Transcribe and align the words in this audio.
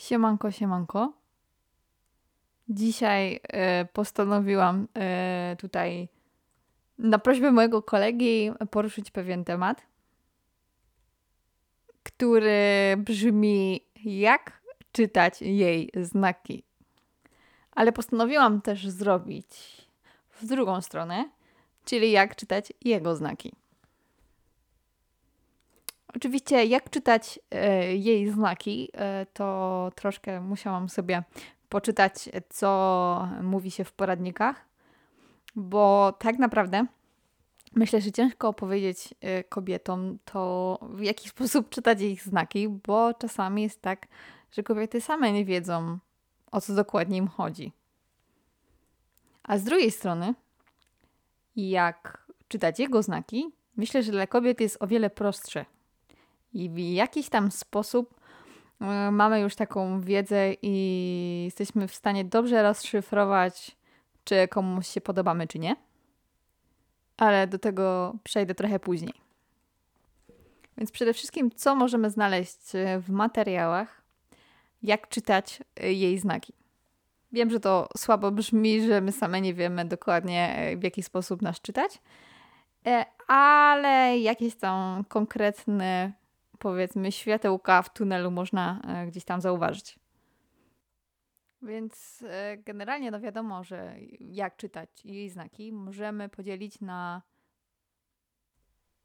Siemanko, 0.00 0.50
siemanko. 0.50 1.12
Dzisiaj 2.68 3.40
e, 3.42 3.84
postanowiłam 3.84 4.88
e, 4.96 5.56
tutaj 5.58 6.08
na 6.98 7.18
prośbę 7.18 7.52
mojego 7.52 7.82
kolegi 7.82 8.50
poruszyć 8.70 9.10
pewien 9.10 9.44
temat, 9.44 9.82
który 12.02 12.94
brzmi 12.98 13.84
jak 14.04 14.62
czytać 14.92 15.42
jej 15.42 15.90
znaki. 15.94 16.64
Ale 17.72 17.92
postanowiłam 17.92 18.60
też 18.60 18.88
zrobić 18.88 19.46
w 20.30 20.46
drugą 20.46 20.80
stronę, 20.80 21.30
czyli 21.84 22.10
jak 22.10 22.36
czytać 22.36 22.72
jego 22.84 23.16
znaki. 23.16 23.52
Oczywiście, 26.16 26.64
jak 26.64 26.90
czytać 26.90 27.40
e, 27.50 27.96
jej 27.96 28.30
znaki, 28.30 28.90
e, 28.94 29.26
to 29.32 29.90
troszkę 29.94 30.40
musiałam 30.40 30.88
sobie 30.88 31.22
poczytać, 31.68 32.28
co 32.48 33.28
mówi 33.42 33.70
się 33.70 33.84
w 33.84 33.92
poradnikach, 33.92 34.64
bo 35.56 36.12
tak 36.18 36.38
naprawdę 36.38 36.86
myślę, 37.74 38.00
że 38.00 38.12
ciężko 38.12 38.48
opowiedzieć 38.48 39.14
e, 39.20 39.44
kobietom 39.44 40.18
to, 40.24 40.78
w 40.82 41.02
jaki 41.02 41.28
sposób 41.34 41.68
czytać 41.68 42.00
ich 42.00 42.22
znaki, 42.22 42.68
bo 42.68 43.14
czasami 43.14 43.62
jest 43.62 43.82
tak, 43.82 44.06
że 44.52 44.62
kobiety 44.62 45.00
same 45.00 45.32
nie 45.32 45.44
wiedzą, 45.44 45.98
o 46.52 46.60
co 46.60 46.74
dokładnie 46.74 47.18
im 47.18 47.28
chodzi. 47.28 47.72
A 49.42 49.58
z 49.58 49.64
drugiej 49.64 49.90
strony, 49.90 50.34
jak 51.56 52.26
czytać 52.48 52.78
jego 52.78 53.02
znaki, 53.02 53.50
myślę, 53.76 54.02
że 54.02 54.12
dla 54.12 54.26
kobiet 54.26 54.60
jest 54.60 54.76
o 54.80 54.86
wiele 54.86 55.10
prostsze 55.10 55.64
i 56.52 56.70
w 56.70 56.78
jakiś 56.78 57.28
tam 57.28 57.50
sposób 57.50 58.20
e, 58.80 59.10
mamy 59.10 59.40
już 59.40 59.54
taką 59.54 60.00
wiedzę 60.00 60.54
i 60.62 61.42
jesteśmy 61.44 61.88
w 61.88 61.94
stanie 61.94 62.24
dobrze 62.24 62.62
rozszyfrować, 62.62 63.76
czy 64.24 64.48
komuś 64.48 64.88
się 64.88 65.00
podobamy, 65.00 65.46
czy 65.46 65.58
nie. 65.58 65.76
Ale 67.16 67.46
do 67.46 67.58
tego 67.58 68.14
przejdę 68.24 68.54
trochę 68.54 68.80
później. 68.80 69.14
Więc 70.78 70.90
przede 70.90 71.14
wszystkim, 71.14 71.50
co 71.50 71.74
możemy 71.74 72.10
znaleźć 72.10 72.74
e, 72.74 73.00
w 73.00 73.10
materiałach, 73.10 74.02
jak 74.82 75.08
czytać 75.08 75.62
e, 75.80 75.92
jej 75.92 76.18
znaki. 76.18 76.52
Wiem, 77.32 77.50
że 77.50 77.60
to 77.60 77.88
słabo 77.96 78.30
brzmi, 78.30 78.86
że 78.86 79.00
my 79.00 79.12
same 79.12 79.40
nie 79.40 79.54
wiemy 79.54 79.84
dokładnie, 79.84 80.72
w 80.76 80.82
jaki 80.82 81.02
sposób 81.02 81.42
nas 81.42 81.60
czytać, 81.60 81.98
ale 83.26 84.18
jakieś 84.18 84.54
tam 84.54 85.04
konkretne 85.04 86.12
powiedzmy 86.60 87.12
światełka 87.12 87.82
w 87.82 87.92
tunelu 87.92 88.30
można 88.30 88.80
e, 88.82 89.06
gdzieś 89.06 89.24
tam 89.24 89.40
zauważyć. 89.40 89.98
Więc 91.62 92.24
e, 92.28 92.56
generalnie 92.56 93.10
no 93.10 93.20
wiadomo, 93.20 93.64
że 93.64 93.94
jak 94.20 94.56
czytać 94.56 95.04
jej 95.04 95.30
znaki 95.30 95.72
możemy 95.72 96.28
podzielić 96.28 96.80
na, 96.80 97.22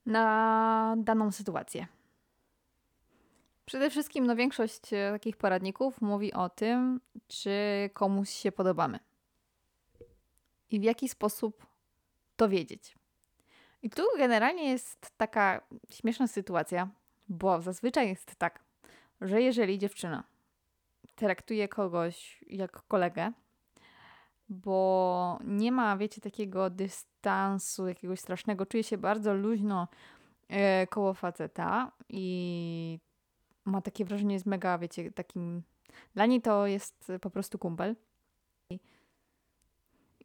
na 0.05 0.95
daną 0.97 1.31
sytuację. 1.31 1.87
Przede 3.65 3.89
wszystkim 3.89 4.25
no 4.25 4.35
większość 4.35 4.93
e, 4.93 5.11
takich 5.11 5.37
poradników 5.37 6.01
mówi 6.01 6.33
o 6.33 6.49
tym, 6.49 7.01
czy 7.27 7.51
komuś 7.93 8.29
się 8.29 8.51
podobamy. 8.51 8.99
I 10.69 10.79
w 10.79 10.83
jaki 10.83 11.09
sposób 11.09 11.65
to 12.35 12.49
wiedzieć. 12.49 12.95
I 13.81 13.89
tu 13.89 14.03
generalnie 14.17 14.69
jest 14.69 15.11
taka 15.17 15.61
śmieszna 15.89 16.27
sytuacja, 16.27 16.89
bo 17.29 17.61
zazwyczaj 17.61 18.07
jest 18.07 18.35
tak, 18.35 18.63
że 19.21 19.41
jeżeli 19.41 19.79
dziewczyna 19.79 20.23
traktuje 21.15 21.67
kogoś 21.67 22.43
jak 22.47 22.83
kolegę, 22.87 23.31
bo 24.49 25.39
nie 25.43 25.71
ma, 25.71 25.97
wiecie, 25.97 26.21
takiego 26.21 26.69
dystansu, 26.69 27.87
jakiegoś 27.87 28.19
strasznego, 28.19 28.65
czuje 28.65 28.83
się 28.83 28.97
bardzo 28.97 29.33
luźno 29.33 29.87
e, 30.47 30.87
koło 30.87 31.13
faceta 31.13 31.91
i 32.09 32.99
ma 33.65 33.81
takie 33.81 34.05
wrażenie, 34.05 34.33
jest 34.33 34.45
mega, 34.45 34.77
wiecie, 34.77 35.11
takim. 35.11 35.63
Dla 36.13 36.25
niej 36.25 36.41
to 36.41 36.67
jest 36.67 37.11
po 37.21 37.29
prostu 37.29 37.59
kumpel. 37.59 37.95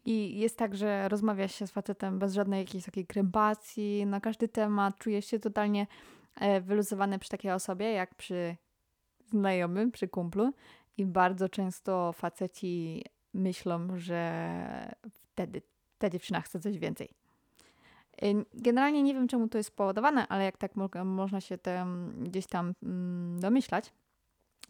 I 0.04 0.38
jest 0.38 0.58
tak, 0.58 0.76
że 0.76 1.08
rozmawia 1.08 1.48
się 1.48 1.66
z 1.66 1.70
facetem 1.70 2.18
bez 2.18 2.34
żadnej 2.34 2.60
jakiejś 2.60 2.84
takiej 2.84 3.06
krępacji 3.06 4.06
na 4.06 4.20
każdy 4.20 4.48
temat, 4.48 4.98
czuje 4.98 5.22
się 5.22 5.38
totalnie 5.38 5.86
wyluzowane 6.60 7.18
przy 7.18 7.30
takiej 7.30 7.52
osobie, 7.52 7.92
jak 7.92 8.14
przy 8.14 8.56
znajomym, 9.30 9.92
przy 9.92 10.08
kumplu. 10.08 10.52
I 10.96 11.06
bardzo 11.06 11.48
często 11.48 12.12
faceci 12.12 13.04
myślą, 13.34 13.88
że 13.96 14.94
wtedy 15.12 15.62
ta 15.98 16.10
dziewczyna 16.10 16.40
chce 16.40 16.60
coś 16.60 16.78
więcej. 16.78 17.08
E, 18.22 18.26
generalnie 18.54 19.02
nie 19.02 19.14
wiem, 19.14 19.28
czemu 19.28 19.48
to 19.48 19.58
jest 19.58 19.68
spowodowane, 19.68 20.28
ale 20.28 20.44
jak 20.44 20.56
tak 20.56 20.76
mo 20.76 20.88
można 21.04 21.40
się 21.40 21.58
tam, 21.58 22.12
gdzieś 22.24 22.46
tam 22.46 22.74
mm, 22.82 23.40
domyślać, 23.40 23.92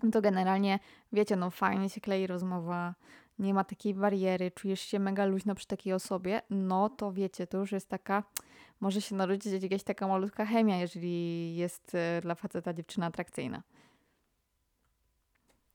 no 0.03 0.11
to 0.11 0.21
generalnie, 0.21 0.79
wiecie, 1.13 1.37
no 1.37 1.51
fajnie 1.51 1.91
się 1.91 2.01
klei 2.01 2.27
rozmowa, 2.27 2.95
nie 3.39 3.55
ma 3.55 3.65
takiej 3.65 3.95
bariery, 3.95 4.51
czujesz 4.51 4.81
się 4.81 4.99
mega 4.99 5.25
luźno 5.25 5.55
przy 5.55 5.67
takiej 5.67 5.93
osobie, 5.93 6.43
no 6.51 6.89
to 6.89 7.13
wiecie, 7.13 7.47
to 7.47 7.59
już 7.59 7.73
jest 7.73 7.89
taka 7.89 8.23
może 8.81 9.01
się 9.01 9.15
narodzić 9.15 9.63
jakaś 9.63 9.83
taka 9.83 10.09
malutka 10.09 10.47
chemia, 10.47 10.77
jeżeli 10.77 11.57
jest 11.57 11.95
e, 11.95 12.21
dla 12.21 12.35
faceta 12.35 12.73
dziewczyna 12.73 13.07
atrakcyjna. 13.07 13.63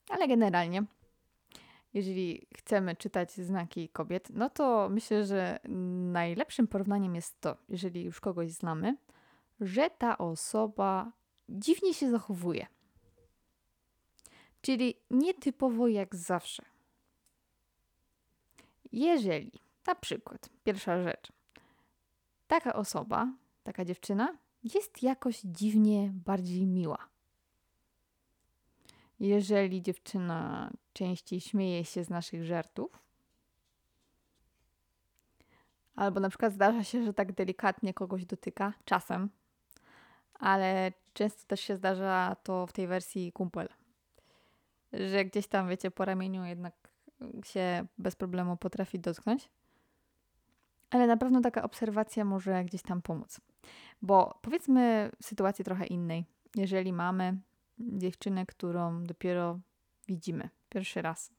Ale 0.08 0.28
generalnie, 0.28 0.84
jeżeli 1.94 2.46
chcemy 2.56 2.96
czytać 2.96 3.32
znaki 3.32 3.88
kobiet, 3.88 4.28
no 4.34 4.50
to 4.50 4.88
myślę, 4.90 5.24
że 5.24 5.58
najlepszym 6.12 6.66
porównaniem 6.66 7.14
jest 7.14 7.40
to, 7.40 7.56
jeżeli 7.68 8.04
już 8.04 8.20
kogoś 8.20 8.50
znamy, 8.50 8.96
że 9.60 9.90
ta 9.90 10.18
osoba 10.18 11.12
dziwnie 11.48 11.94
się 11.94 12.10
zachowuje. 12.10 12.66
Czyli 14.62 14.94
nietypowo 15.10 15.88
jak 15.88 16.14
zawsze. 16.16 16.62
Jeżeli, 18.92 19.52
na 19.86 19.94
przykład, 19.94 20.48
pierwsza 20.64 21.02
rzecz, 21.02 21.32
taka 22.46 22.74
osoba, 22.74 23.32
taka 23.62 23.84
dziewczyna 23.84 24.38
jest 24.74 25.02
jakoś 25.02 25.40
dziwnie 25.40 26.12
bardziej 26.14 26.66
miła. 26.66 27.08
Jeżeli 29.20 29.82
dziewczyna 29.82 30.70
częściej 30.92 31.40
śmieje 31.40 31.84
się 31.84 32.04
z 32.04 32.10
naszych 32.10 32.44
żartów, 32.44 33.02
albo 35.94 36.20
na 36.20 36.28
przykład 36.28 36.52
zdarza 36.52 36.84
się, 36.84 37.04
że 37.04 37.14
tak 37.14 37.32
delikatnie 37.32 37.94
kogoś 37.94 38.26
dotyka, 38.26 38.72
czasem, 38.84 39.30
ale 40.34 40.92
często 41.12 41.46
też 41.46 41.60
się 41.60 41.76
zdarza 41.76 42.36
to 42.42 42.66
w 42.66 42.72
tej 42.72 42.86
wersji 42.86 43.32
kumpel, 43.32 43.68
że 44.92 45.24
gdzieś 45.24 45.46
tam, 45.46 45.68
wiecie, 45.68 45.90
po 45.90 46.04
ramieniu 46.04 46.44
jednak 46.44 46.74
się 47.44 47.86
bez 47.98 48.16
problemu 48.16 48.56
potrafi 48.56 48.98
dotknąć 48.98 49.48
ale 50.90 51.06
na 51.06 51.16
pewno 51.16 51.40
taka 51.40 51.62
obserwacja 51.62 52.24
może 52.24 52.64
gdzieś 52.64 52.82
tam 52.82 53.02
pomóc. 53.02 53.40
Bo 54.02 54.38
powiedzmy 54.42 55.10
sytuacji 55.22 55.64
trochę 55.64 55.86
innej, 55.86 56.24
jeżeli 56.56 56.92
mamy 56.92 57.38
dziewczynę, 57.78 58.46
którą 58.46 59.04
dopiero 59.04 59.60
widzimy 60.08 60.48
pierwszy 60.68 61.02
raz. 61.02 61.32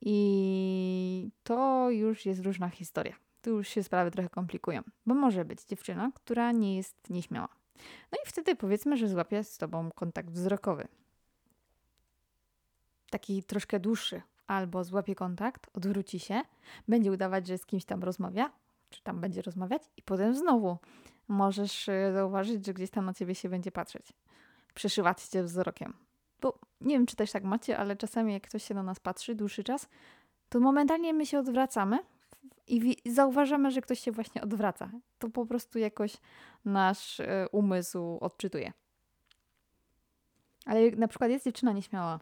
I 0.00 1.30
to 1.42 1.90
już 1.90 2.26
jest 2.26 2.40
różna 2.44 2.68
historia. 2.68 3.16
Tu 3.42 3.50
już 3.50 3.68
się 3.68 3.82
sprawy 3.82 4.10
trochę 4.10 4.28
komplikują, 4.28 4.82
bo 5.06 5.14
może 5.14 5.44
być 5.44 5.64
dziewczyna, 5.64 6.12
która 6.14 6.52
nie 6.52 6.76
jest 6.76 7.10
nieśmiała. 7.10 7.48
No 8.12 8.18
i 8.24 8.28
wtedy 8.28 8.56
powiedzmy, 8.56 8.96
że 8.96 9.08
złapie 9.08 9.44
z 9.44 9.58
tobą 9.58 9.90
kontakt 9.94 10.30
wzrokowy. 10.30 10.88
Taki 13.10 13.42
troszkę 13.42 13.80
dłuższy, 13.80 14.22
albo 14.52 14.84
złapie 14.84 15.14
kontakt, 15.14 15.70
odwróci 15.74 16.18
się, 16.18 16.40
będzie 16.88 17.12
udawać, 17.12 17.46
że 17.46 17.58
z 17.58 17.66
kimś 17.66 17.84
tam 17.84 18.02
rozmawia, 18.02 18.50
czy 18.90 19.02
tam 19.02 19.20
będzie 19.20 19.42
rozmawiać, 19.42 19.82
i 19.96 20.02
potem 20.02 20.34
znowu 20.34 20.78
możesz 21.28 21.88
y, 21.88 22.10
zauważyć, 22.12 22.66
że 22.66 22.74
gdzieś 22.74 22.90
tam 22.90 23.04
na 23.04 23.14
ciebie 23.14 23.34
się 23.34 23.48
będzie 23.48 23.72
patrzeć, 23.72 24.12
przeszywać 24.74 25.22
cię 25.22 25.42
wzrokiem. 25.42 25.94
Bo 26.40 26.58
nie 26.80 26.94
wiem, 26.94 27.06
czy 27.06 27.16
też 27.16 27.32
tak 27.32 27.44
macie, 27.44 27.78
ale 27.78 27.96
czasami 27.96 28.32
jak 28.32 28.42
ktoś 28.42 28.64
się 28.64 28.74
na 28.74 28.82
nas 28.82 29.00
patrzy 29.00 29.34
dłuższy 29.34 29.64
czas, 29.64 29.88
to 30.48 30.60
momentalnie 30.60 31.14
my 31.14 31.26
się 31.26 31.38
odwracamy 31.38 31.98
i 32.66 32.96
zauważamy, 33.06 33.70
że 33.70 33.80
ktoś 33.80 34.00
się 34.00 34.12
właśnie 34.12 34.42
odwraca. 34.42 34.90
To 35.18 35.28
po 35.30 35.46
prostu 35.46 35.78
jakoś 35.78 36.16
nasz 36.64 37.20
y, 37.20 37.26
umysł 37.52 38.18
odczytuje. 38.20 38.72
Ale 40.66 40.90
na 40.90 41.08
przykład 41.08 41.30
jest 41.30 41.44
dziewczyna 41.44 41.72
nieśmiała, 41.72 42.20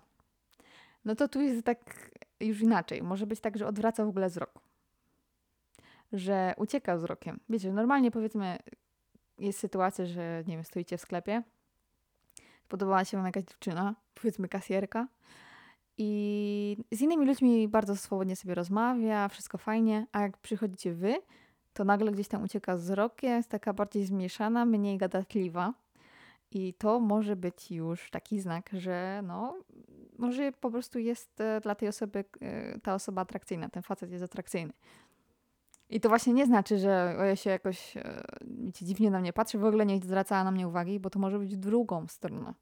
no 1.05 1.14
to 1.14 1.29
tu 1.29 1.41
jest 1.41 1.62
tak 1.62 2.11
już 2.41 2.61
inaczej. 2.61 3.02
Może 3.02 3.26
być 3.26 3.41
tak, 3.41 3.58
że 3.58 3.67
odwraca 3.67 4.05
w 4.05 4.08
ogóle 4.08 4.29
wzrok. 4.29 4.61
Że 6.12 6.55
ucieka 6.56 6.97
wzrokiem. 6.97 7.41
Wiecie, 7.49 7.73
normalnie 7.73 8.11
powiedzmy 8.11 8.58
jest 9.38 9.58
sytuacja, 9.58 10.06
że 10.06 10.44
nie 10.47 10.55
wiem, 10.55 10.64
stoicie 10.64 10.99
w 10.99 11.00
sklepie, 11.00 11.43
podobała 12.69 13.05
się 13.05 13.17
wam 13.17 13.26
jakaś 13.26 13.44
dziewczyna, 13.44 13.94
powiedzmy 14.14 14.49
kasjerka 14.49 15.08
I 15.99 16.76
z 16.93 17.00
innymi 17.00 17.26
ludźmi 17.26 17.69
bardzo 17.69 17.97
swobodnie 17.97 18.37
sobie 18.37 18.55
rozmawia, 18.55 19.29
wszystko 19.29 19.58
fajnie, 19.58 20.06
a 20.12 20.20
jak 20.20 20.38
przychodzicie 20.38 20.93
wy, 20.93 21.14
to 21.73 21.85
nagle 21.85 22.12
gdzieś 22.12 22.29
tam 22.29 22.43
ucieka 22.43 22.76
wzrok, 22.76 23.23
jest 23.23 23.49
taka 23.49 23.73
bardziej 23.73 24.05
zmieszana, 24.05 24.64
mniej 24.64 24.99
gadatliwa. 24.99 25.75
I 26.50 26.75
to 26.75 27.00
może 27.00 27.37
być 27.37 27.70
już 27.70 28.11
taki 28.11 28.41
znak, 28.41 28.70
że 28.73 29.20
no, 29.25 29.56
może 30.21 30.53
po 30.53 30.71
prostu 30.71 30.99
jest 30.99 31.41
e, 31.41 31.61
dla 31.61 31.75
tej 31.75 31.89
osoby 31.89 32.25
e, 32.41 32.79
ta 32.79 32.95
osoba 32.95 33.23
atrakcyjna, 33.23 33.69
ten 33.69 33.83
facet 33.83 34.11
jest 34.11 34.25
atrakcyjny. 34.25 34.73
I 35.91 36.01
to 36.01 36.09
właśnie 36.09 36.33
nie 36.33 36.47
znaczy, 36.47 36.79
że 36.79 37.17
ja 37.19 37.37
się 37.37 37.51
jakoś 37.51 37.97
e, 37.97 38.23
dziwnie 38.73 39.11
na 39.11 39.21
mnie 39.21 39.33
patrzy, 39.33 39.59
w 39.59 39.65
ogóle 39.65 39.87
nie 39.87 40.01
zwracała 40.01 40.45
na 40.45 40.51
mnie 40.51 40.69
uwagi, 40.69 41.01
bo 41.01 41.11
to 41.11 41.19
może 41.19 41.39
być 41.39 41.57
drugą 41.57 42.07
stronę. 42.07 42.55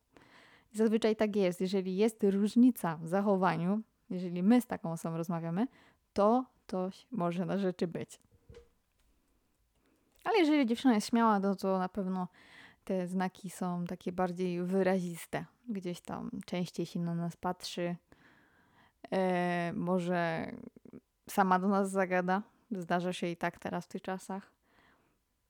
I 0.72 0.76
zazwyczaj 0.76 1.16
tak 1.16 1.36
jest. 1.36 1.60
Jeżeli 1.60 1.96
jest 1.96 2.24
różnica 2.24 2.96
w 2.96 3.08
zachowaniu, 3.08 3.80
jeżeli 4.10 4.42
my 4.42 4.60
z 4.60 4.66
taką 4.66 4.92
osobą 4.92 5.16
rozmawiamy, 5.16 5.66
to 6.12 6.44
coś 6.66 7.06
może 7.10 7.46
na 7.46 7.58
rzeczy 7.58 7.86
być. 7.86 8.20
Ale 10.24 10.38
jeżeli 10.38 10.66
dziewczyna 10.66 10.94
jest 10.94 11.08
śmiała, 11.08 11.40
to, 11.40 11.56
to 11.56 11.78
na 11.78 11.88
pewno 11.88 12.28
te 12.88 13.06
znaki 13.06 13.50
są 13.50 13.84
takie 13.84 14.12
bardziej 14.12 14.62
wyraziste. 14.62 15.44
Gdzieś 15.68 16.00
tam 16.00 16.30
częściej 16.46 16.86
się 16.86 17.00
na 17.00 17.14
nas 17.14 17.36
patrzy. 17.36 17.96
E, 19.12 19.72
może 19.74 20.52
sama 21.30 21.58
do 21.58 21.68
nas 21.68 21.90
zagada. 21.90 22.42
Zdarza 22.70 23.12
się 23.12 23.26
i 23.26 23.36
tak 23.36 23.58
teraz 23.58 23.84
w 23.84 23.88
tych 23.88 24.02
czasach. 24.02 24.52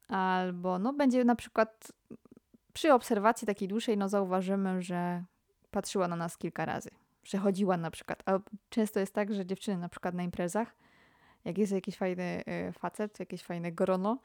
Albo 0.08 0.78
no 0.78 0.92
będzie 0.92 1.24
na 1.24 1.34
przykład 1.34 1.92
przy 2.72 2.92
obserwacji 2.92 3.46
takiej 3.46 3.68
dłuższej, 3.68 3.96
no 3.96 4.08
zauważymy, 4.08 4.82
że 4.82 5.24
patrzyła 5.70 6.08
na 6.08 6.16
nas 6.16 6.38
kilka 6.38 6.64
razy. 6.64 6.90
Przechodziła 7.22 7.76
na 7.76 7.90
przykład. 7.90 8.22
A 8.26 8.38
często 8.68 9.00
jest 9.00 9.14
tak, 9.14 9.34
że 9.34 9.46
dziewczyny 9.46 9.78
na 9.78 9.88
przykład 9.88 10.14
na 10.14 10.22
imprezach, 10.22 10.76
jak 11.44 11.58
jest 11.58 11.72
jakiś 11.72 11.96
fajny 11.96 12.42
e, 12.46 12.72
facet, 12.72 13.20
jakieś 13.20 13.42
fajne 13.42 13.72
grono, 13.72 14.18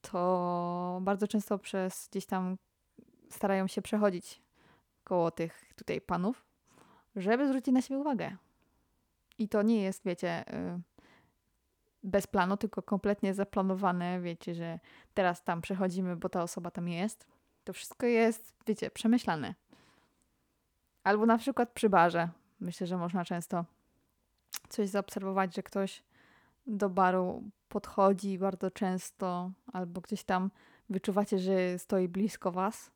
to 0.00 0.98
bardzo 1.02 1.28
często 1.28 1.58
przez 1.58 2.08
gdzieś 2.10 2.26
tam 2.26 2.56
starają 3.30 3.66
się 3.66 3.82
przechodzić 3.82 4.42
koło 5.04 5.30
tych 5.30 5.74
tutaj 5.76 6.00
panów, 6.00 6.44
żeby 7.16 7.48
zwrócić 7.48 7.74
na 7.74 7.82
siebie 7.82 8.00
uwagę. 8.00 8.36
I 9.38 9.48
to 9.48 9.62
nie 9.62 9.82
jest, 9.82 10.04
wiecie, 10.04 10.54
y, 10.54 10.80
bez 12.02 12.26
planu, 12.26 12.56
tylko 12.56 12.82
kompletnie 12.82 13.34
zaplanowane. 13.34 14.20
Wiecie, 14.20 14.54
że 14.54 14.78
teraz 15.14 15.44
tam 15.44 15.60
przechodzimy, 15.60 16.16
bo 16.16 16.28
ta 16.28 16.42
osoba 16.42 16.70
tam 16.70 16.88
jest. 16.88 17.26
To 17.64 17.72
wszystko 17.72 18.06
jest, 18.06 18.54
wiecie, 18.66 18.90
przemyślane. 18.90 19.54
Albo 21.04 21.26
na 21.26 21.38
przykład 21.38 21.72
przy 21.72 21.88
barze. 21.88 22.28
Myślę, 22.60 22.86
że 22.86 22.96
można 22.96 23.24
często 23.24 23.64
coś 24.68 24.88
zaobserwować, 24.88 25.54
że 25.54 25.62
ktoś 25.62 26.02
do 26.66 26.90
baru 26.90 27.42
podchodzi 27.68 28.38
bardzo 28.38 28.70
często, 28.70 29.50
albo 29.72 30.00
gdzieś 30.00 30.24
tam 30.24 30.50
wyczuwacie, 30.90 31.38
że 31.38 31.78
stoi 31.78 32.08
blisko 32.08 32.52
was, 32.52 32.90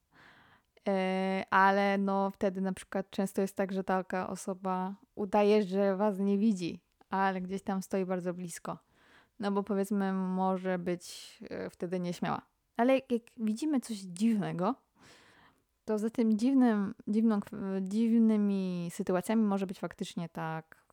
e, 0.88 1.44
ale 1.50 1.99
no 1.99 2.31
wtedy 2.31 2.61
na 2.61 2.72
przykład 2.72 3.11
często 3.11 3.43
jest 3.43 3.56
tak, 3.56 3.72
że 3.72 3.84
taka 3.84 4.28
osoba 4.28 4.94
udaje, 5.14 5.62
że 5.62 5.96
was 5.96 6.19
nie 6.19 6.38
widzi, 6.38 6.81
ale 7.11 7.40
gdzieś 7.40 7.62
tam 7.62 7.82
stoi 7.82 8.05
bardzo 8.05 8.34
blisko. 8.34 8.78
No 9.40 9.52
bo 9.52 9.62
powiedzmy, 9.62 10.12
może 10.12 10.78
być 10.78 11.38
e, 11.50 11.70
wtedy 11.70 12.00
nieśmiała. 12.00 12.43
Ale 12.76 12.94
jak, 12.94 13.12
jak 13.12 13.22
widzimy 13.37 13.81
coś 13.81 13.96
dziwnego, 13.96 14.75
to 15.84 15.99
za 15.99 16.10
tym 16.10 16.38
dziwnym, 16.38 16.94
dziwną, 17.08 17.40
dziwnymi 17.81 18.88
sytuacjami 18.93 19.43
może 19.43 19.67
być 19.67 19.78
faktycznie 19.78 20.28
tak, 20.28 20.83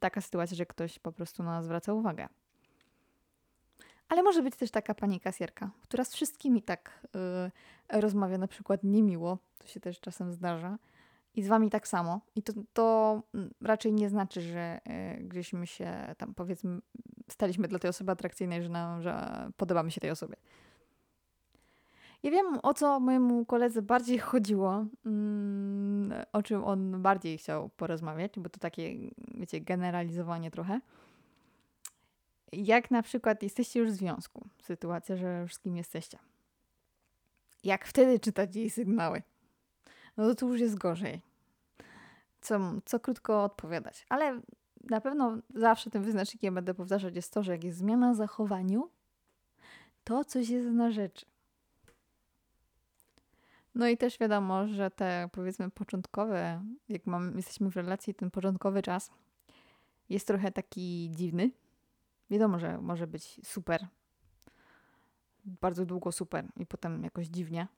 taka 0.00 0.20
sytuacja, 0.20 0.56
że 0.56 0.66
ktoś 0.66 0.98
po 0.98 1.12
prostu 1.12 1.42
na 1.42 1.50
nas 1.50 1.64
zwraca 1.64 1.92
uwagę. 1.92 2.28
Ale 4.08 4.22
może 4.22 4.42
być 4.42 4.56
też 4.56 4.70
taka 4.70 4.94
pani 4.94 5.20
kasjerka, 5.20 5.70
która 5.82 6.04
z 6.04 6.14
wszystkimi 6.14 6.62
tak 6.62 7.06
y, 7.90 8.00
rozmawia 8.00 8.38
na 8.38 8.48
przykład 8.48 8.84
niemiło, 8.84 9.38
to 9.58 9.66
się 9.66 9.80
też 9.80 10.00
czasem 10.00 10.32
zdarza, 10.32 10.78
i 11.34 11.42
z 11.42 11.48
wami 11.48 11.70
tak 11.70 11.88
samo. 11.88 12.20
I 12.34 12.42
to, 12.42 12.52
to 12.72 13.22
raczej 13.60 13.92
nie 13.92 14.08
znaczy, 14.08 14.40
że 14.40 14.80
y, 15.18 15.24
gdzieśmy 15.24 15.66
się 15.66 16.14
tam 16.18 16.34
powiedzmy 16.34 16.80
staliśmy 17.30 17.68
dla 17.68 17.78
tej 17.78 17.90
osoby 17.90 18.12
atrakcyjnej, 18.12 18.62
że, 18.62 18.68
nam, 18.68 19.02
że 19.02 19.46
podobamy 19.56 19.90
się 19.90 20.00
tej 20.00 20.10
osobie. 20.10 20.36
Ja 22.24 22.30
wiem, 22.30 22.58
o 22.62 22.74
co 22.74 23.00
mojemu 23.00 23.44
koledze 23.44 23.82
bardziej 23.82 24.18
chodziło, 24.18 24.86
mm, 25.06 26.12
o 26.32 26.42
czym 26.42 26.64
on 26.64 27.02
bardziej 27.02 27.38
chciał 27.38 27.68
porozmawiać, 27.68 28.32
bo 28.36 28.48
to 28.48 28.60
takie, 28.60 28.94
wiecie, 29.34 29.60
generalizowanie 29.60 30.50
trochę. 30.50 30.80
Jak 32.52 32.90
na 32.90 33.02
przykład 33.02 33.42
jesteście 33.42 33.80
już 33.80 33.90
w 33.90 33.94
związku, 33.94 34.46
sytuacja, 34.62 35.16
że 35.16 35.40
już 35.42 35.54
z 35.54 35.58
kim 35.58 35.76
jesteście. 35.76 36.18
Jak 37.64 37.86
wtedy 37.86 38.20
czytać 38.20 38.56
jej 38.56 38.70
sygnały? 38.70 39.22
No 40.16 40.24
to 40.24 40.34
tu 40.34 40.48
już 40.48 40.60
jest 40.60 40.78
gorzej. 40.78 41.20
Co, 42.40 42.60
co 42.84 43.00
krótko 43.00 43.44
odpowiadać. 43.44 44.06
Ale 44.08 44.40
na 44.90 45.00
pewno 45.00 45.38
zawsze 45.54 45.90
tym 45.90 46.02
wyznacznikiem 46.02 46.54
będę 46.54 46.74
powtarzać 46.74 47.16
jest 47.16 47.32
to, 47.32 47.42
że 47.42 47.52
jak 47.52 47.64
jest 47.64 47.78
zmiana 47.78 48.12
w 48.12 48.16
zachowaniu, 48.16 48.90
to 50.04 50.24
coś 50.24 50.48
jest 50.48 50.68
na 50.68 50.90
rzeczy. 50.90 51.33
No 53.74 53.88
i 53.88 53.96
też 53.96 54.18
wiadomo, 54.18 54.66
że 54.68 54.90
te 54.90 55.28
powiedzmy 55.32 55.70
początkowe, 55.70 56.64
jak 56.88 57.06
mam, 57.06 57.36
jesteśmy 57.36 57.70
w 57.70 57.76
relacji, 57.76 58.14
ten 58.14 58.30
początkowy 58.30 58.82
czas 58.82 59.10
jest 60.08 60.26
trochę 60.26 60.52
taki 60.52 61.10
dziwny. 61.14 61.50
Wiadomo, 62.30 62.58
że 62.58 62.78
może 62.78 63.06
być 63.06 63.40
super, 63.44 63.86
bardzo 65.44 65.86
długo 65.86 66.12
super 66.12 66.46
i 66.56 66.66
potem 66.66 67.04
jakoś 67.04 67.26
dziwnie. 67.26 67.68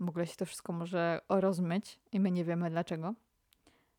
W 0.00 0.08
ogóle 0.08 0.26
się 0.26 0.36
to 0.36 0.46
wszystko 0.46 0.72
może 0.72 1.20
rozmyć 1.28 2.00
i 2.12 2.20
my 2.20 2.30
nie 2.30 2.44
wiemy 2.44 2.70
dlaczego. 2.70 3.14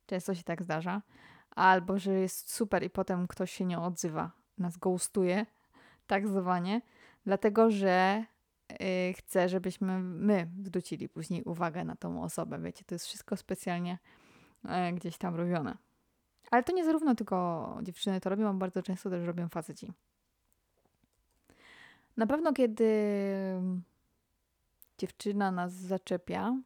Często 0.06 0.36
się 0.36 0.44
tak 0.44 0.64
zdarza. 0.64 1.02
Albo, 1.50 2.00
że 2.00 2.14
jest 2.14 2.54
super 2.54 2.84
i 2.84 2.90
potem 2.90 3.28
ktoś 3.28 3.52
się 3.52 3.66
nie 3.66 3.80
odzywa, 3.80 4.32
nas 4.58 4.78
ghostuje, 4.78 5.46
tak 6.08 6.28
zwanie, 6.28 6.82
dlatego 7.26 7.72
że 7.72 8.26
Y, 8.72 9.14
chcę, 9.18 9.50
żebyśmy 9.50 10.00
my 10.00 10.50
zwrócili 10.64 11.10
później 11.10 11.44
uwagę 11.44 11.86
na 11.86 11.96
tą 11.96 12.24
osobę. 12.24 12.60
Wiecie, 12.60 12.86
to 12.86 12.96
jest 12.96 13.06
wszystko 13.06 13.38
specjalnie 13.38 13.98
e, 14.66 14.94
gdzieś 14.94 15.18
tam 15.18 15.36
robione. 15.36 15.78
Ale 16.52 16.64
to 16.64 16.74
nie 16.74 16.86
zarówno 16.86 17.16
tylko 17.16 17.78
dziewczyny 17.84 18.22
to 18.22 18.30
robią, 18.30 18.60
bardzo 18.60 18.84
często 18.84 19.10
też 19.10 19.26
robią 19.28 19.50
faceci. 19.50 19.94
Na 22.18 22.28
pewno, 22.28 22.54
kiedy 22.54 22.90
dziewczyna 24.98 25.52
nas 25.52 25.74
zaczepia 25.74 26.58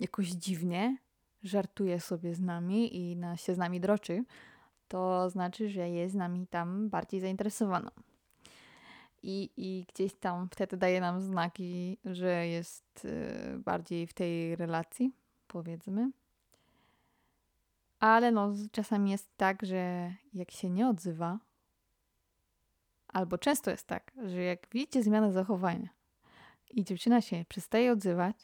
jakoś 0.00 0.28
dziwnie, 0.28 0.96
żartuje 1.42 2.00
sobie 2.00 2.34
z 2.34 2.40
nami 2.40 2.96
i 2.96 3.16
na, 3.16 3.36
się 3.36 3.54
z 3.54 3.58
nami 3.58 3.80
droczy, 3.80 4.24
to 4.88 5.30
znaczy, 5.30 5.68
że 5.68 5.90
jest 5.90 6.14
z 6.14 6.16
nami 6.16 6.46
tam 6.46 6.88
bardziej 6.88 7.20
zainteresowana 7.20 7.90
i, 9.22 9.50
i 9.56 9.86
gdzieś 9.94 10.14
tam 10.14 10.48
wtedy 10.48 10.76
daje 10.76 11.00
nam 11.00 11.20
znaki, 11.20 11.98
że 12.04 12.46
jest 12.46 13.04
y, 13.04 13.58
bardziej 13.58 14.06
w 14.06 14.12
tej 14.14 14.56
relacji, 14.56 15.12
powiedzmy. 15.46 16.10
Ale 18.00 18.30
no, 18.30 18.52
czasami 18.72 19.10
jest 19.10 19.36
tak, 19.36 19.66
że 19.66 20.12
jak 20.34 20.50
się 20.50 20.70
nie 20.70 20.88
odzywa, 20.88 21.38
albo 23.08 23.38
często 23.38 23.70
jest 23.70 23.86
tak, 23.86 24.12
że 24.24 24.42
jak 24.42 24.66
widzicie 24.72 25.02
zmianę 25.02 25.32
zachowania 25.32 25.88
i 26.70 26.84
dziewczyna 26.84 27.20
się 27.20 27.44
przestaje 27.48 27.92
odzywać, 27.92 28.36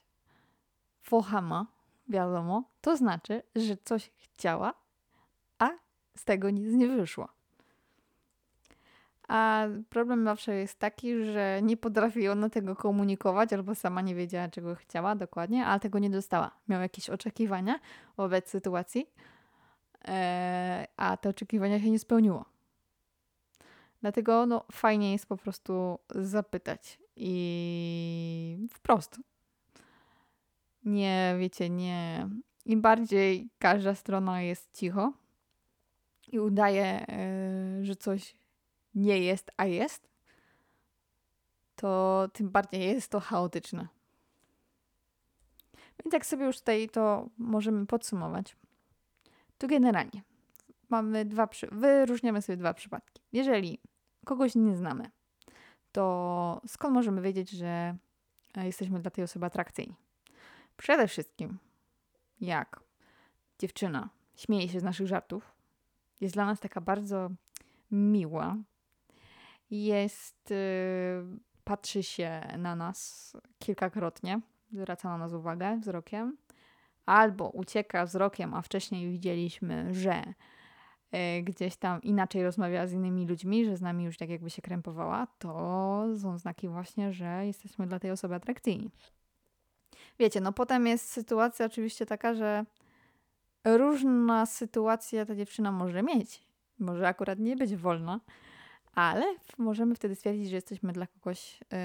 fochama, 1.01 1.67
wiadomo, 2.09 2.65
to 2.81 2.97
znaczy, 2.97 3.43
że 3.57 3.77
coś 3.77 4.11
chciała, 4.17 4.75
a 5.59 5.71
z 6.17 6.25
tego 6.25 6.51
nic 6.51 6.73
nie 6.73 6.89
wyszło. 6.89 7.38
A 9.29 9.67
problem 9.89 10.25
zawsze 10.25 10.55
jest 10.55 10.79
taki, 10.79 11.25
że 11.25 11.61
nie 11.63 11.77
potrafi 11.77 12.29
ona 12.29 12.51
tego 12.51 12.77
komunikować, 12.77 13.53
albo 13.53 13.75
sama 13.75 14.01
nie 14.01 14.15
wiedziała, 14.15 14.49
czego 14.49 14.75
chciała 14.75 15.17
dokładnie, 15.17 15.67
ale 15.67 15.81
tego 15.81 15.99
nie 15.99 16.11
dostała. 16.11 16.51
Miał 16.69 16.81
jakieś 16.81 17.11
oczekiwania 17.11 17.81
wobec 18.17 18.49
sytuacji, 18.49 19.07
e, 20.09 20.87
a 20.97 21.17
te 21.17 21.29
oczekiwania 21.29 21.81
się 21.81 21.91
nie 21.91 21.99
spełniło. 21.99 22.45
Dlatego 24.01 24.47
no, 24.47 24.65
fajnie 24.73 25.13
jest 25.13 25.27
po 25.27 25.37
prostu 25.37 25.99
zapytać 26.11 26.99
i 27.17 28.67
wprost. 28.71 29.21
Nie, 30.85 31.37
wiecie, 31.39 31.71
nie. 31.71 32.29
Im 32.65 32.81
bardziej 32.81 33.51
każda 33.59 33.95
strona 33.95 34.43
jest 34.43 34.79
cicho 34.79 35.13
i 36.33 36.39
udaje, 36.39 37.07
e, 37.09 37.85
że 37.85 37.97
coś 37.97 38.35
nie 38.99 39.19
jest, 39.19 39.50
a 39.57 39.64
jest, 39.64 40.09
to 41.76 42.28
tym 42.33 42.50
bardziej 42.50 42.81
jest 42.81 43.11
to 43.11 43.21
chaotyczne. 43.21 43.88
Więc 46.05 46.12
jak 46.12 46.26
sobie 46.26 46.45
już 46.45 46.59
tutaj 46.59 46.88
to 46.88 47.28
możemy 47.38 47.87
podsumować, 47.87 48.57
to 49.59 49.67
generalnie 49.67 50.23
mamy 50.88 51.25
dwa, 51.25 51.47
przy... 51.47 51.69
wyróżniamy 51.73 52.43
sobie 52.43 52.57
dwa 52.57 52.75
przypadki. 52.75 53.23
Jeżeli 53.33 53.81
kogoś 54.25 54.55
nie 54.55 54.76
znamy, 54.76 55.11
to 55.93 56.61
skąd 56.67 56.95
możemy 56.95 57.23
wiedzieć, 57.23 57.50
że 57.50 57.97
jesteśmy 58.57 59.00
dla 59.00 59.11
tej 59.11 59.25
osoby 59.25 59.47
atrakcyjni? 59.47 59.95
Przede 60.76 61.09
wszystkim, 61.09 61.59
jak 62.40 62.81
dziewczyna 63.59 64.09
śmieje 64.37 64.69
się 64.69 64.81
z 64.81 64.83
naszych 64.83 65.07
żartów, 65.07 65.52
jest 66.21 66.35
dla 66.35 66.47
nas 66.47 66.61
taka 66.61 66.81
bardzo 66.81 67.31
miła, 67.90 68.57
jest, 69.71 70.51
yy, 70.51 71.39
patrzy 71.65 72.03
się 72.03 72.41
na 72.59 72.77
nas 72.77 73.33
kilkakrotnie, 73.59 74.41
zwraca 74.73 75.09
na 75.09 75.19
nas 75.19 75.33
uwagę 75.33 75.79
wzrokiem, 75.81 76.37
albo 77.07 77.49
ucieka 77.49 78.07
wzrokiem, 78.07 78.55
a 78.55 78.63
wcześniej 78.63 79.11
widzieliśmy, 79.11 79.95
że 79.95 80.23
yy, 81.13 81.43
gdzieś 81.43 81.77
tam 81.77 82.03
inaczej 82.03 82.43
rozmawiała 82.43 82.87
z 82.87 82.93
innymi 82.93 83.27
ludźmi, 83.27 83.65
że 83.65 83.77
z 83.77 83.83
nami 83.83 84.05
już 84.05 84.19
tak 84.19 84.29
jakby 84.29 84.51
się 84.51 84.63
krępowała, 84.63 85.27
to 85.39 86.05
są 86.23 86.39
znaki 86.39 86.69
właśnie, 86.69 87.13
że 87.13 87.47
jesteśmy 87.47 87.87
dla 87.87 87.99
tej 87.99 88.11
osoby 88.11 88.35
atrakcyjni. 88.35 88.91
Wiecie, 90.19 90.41
no 90.41 90.53
potem 90.53 90.87
jest 90.87 91.11
sytuacja 91.11 91.67
oczywiście 91.67 92.07
taka, 92.07 92.35
że 92.35 92.65
różna 93.65 94.47
sytuacja 94.47 95.27
ta 95.27 95.35
dziewczyna 95.35 95.73
może 95.73 96.03
mieć. 96.03 96.43
Może 96.79 97.09
akurat 97.09 97.39
nie 97.39 97.57
być 97.57 97.77
wolna, 97.77 98.21
ale 98.99 99.35
możemy 99.59 99.95
wtedy 99.95 100.14
stwierdzić, 100.14 100.49
że 100.49 100.57
jesteśmy 100.57 100.93
dla 100.93 101.07
kogoś 101.07 101.61
yy, 101.61 101.78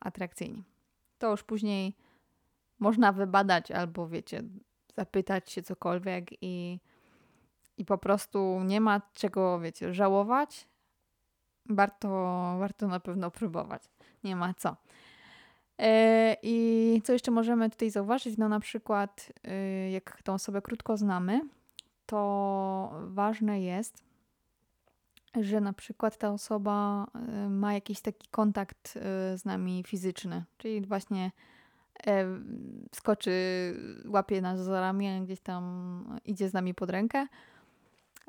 atrakcyjni. 0.00 0.64
To 1.18 1.30
już 1.30 1.42
później 1.42 1.96
można 2.78 3.12
wybadać 3.12 3.70
albo, 3.70 4.08
wiecie, 4.08 4.42
zapytać 4.96 5.50
się 5.50 5.62
cokolwiek 5.62 6.30
i, 6.42 6.80
i 7.76 7.84
po 7.84 7.98
prostu 7.98 8.60
nie 8.64 8.80
ma 8.80 9.00
czego, 9.14 9.60
wiecie, 9.60 9.94
żałować. 9.94 10.68
Warto, 11.68 12.08
warto 12.58 12.88
na 12.88 13.00
pewno 13.00 13.30
próbować. 13.30 13.82
Nie 14.24 14.36
ma 14.36 14.54
co. 14.54 14.76
E, 15.78 16.36
I 16.42 17.02
co 17.04 17.12
jeszcze 17.12 17.30
możemy 17.30 17.70
tutaj 17.70 17.90
zauważyć? 17.90 18.38
No 18.38 18.48
na 18.48 18.60
przykład, 18.60 19.32
y, 19.86 19.90
jak 19.90 20.22
tą 20.22 20.34
osobę 20.34 20.62
krótko 20.62 20.96
znamy, 20.96 21.40
to 22.06 22.92
ważne 23.06 23.60
jest, 23.60 24.09
że 25.40 25.60
na 25.60 25.72
przykład 25.72 26.18
ta 26.18 26.30
osoba 26.30 27.06
y, 27.46 27.50
ma 27.50 27.74
jakiś 27.74 28.00
taki 28.00 28.28
kontakt 28.28 28.96
y, 28.96 29.00
z 29.38 29.44
nami 29.44 29.82
fizyczny, 29.86 30.44
czyli 30.58 30.80
właśnie 30.80 31.32
e, 32.06 32.26
skoczy, 32.94 33.32
łapie 34.06 34.40
nas 34.40 34.60
za 34.60 34.80
ramię, 34.80 35.20
gdzieś 35.24 35.40
tam 35.40 36.18
idzie 36.24 36.48
z 36.48 36.52
nami 36.52 36.74
pod 36.74 36.90
rękę, 36.90 37.26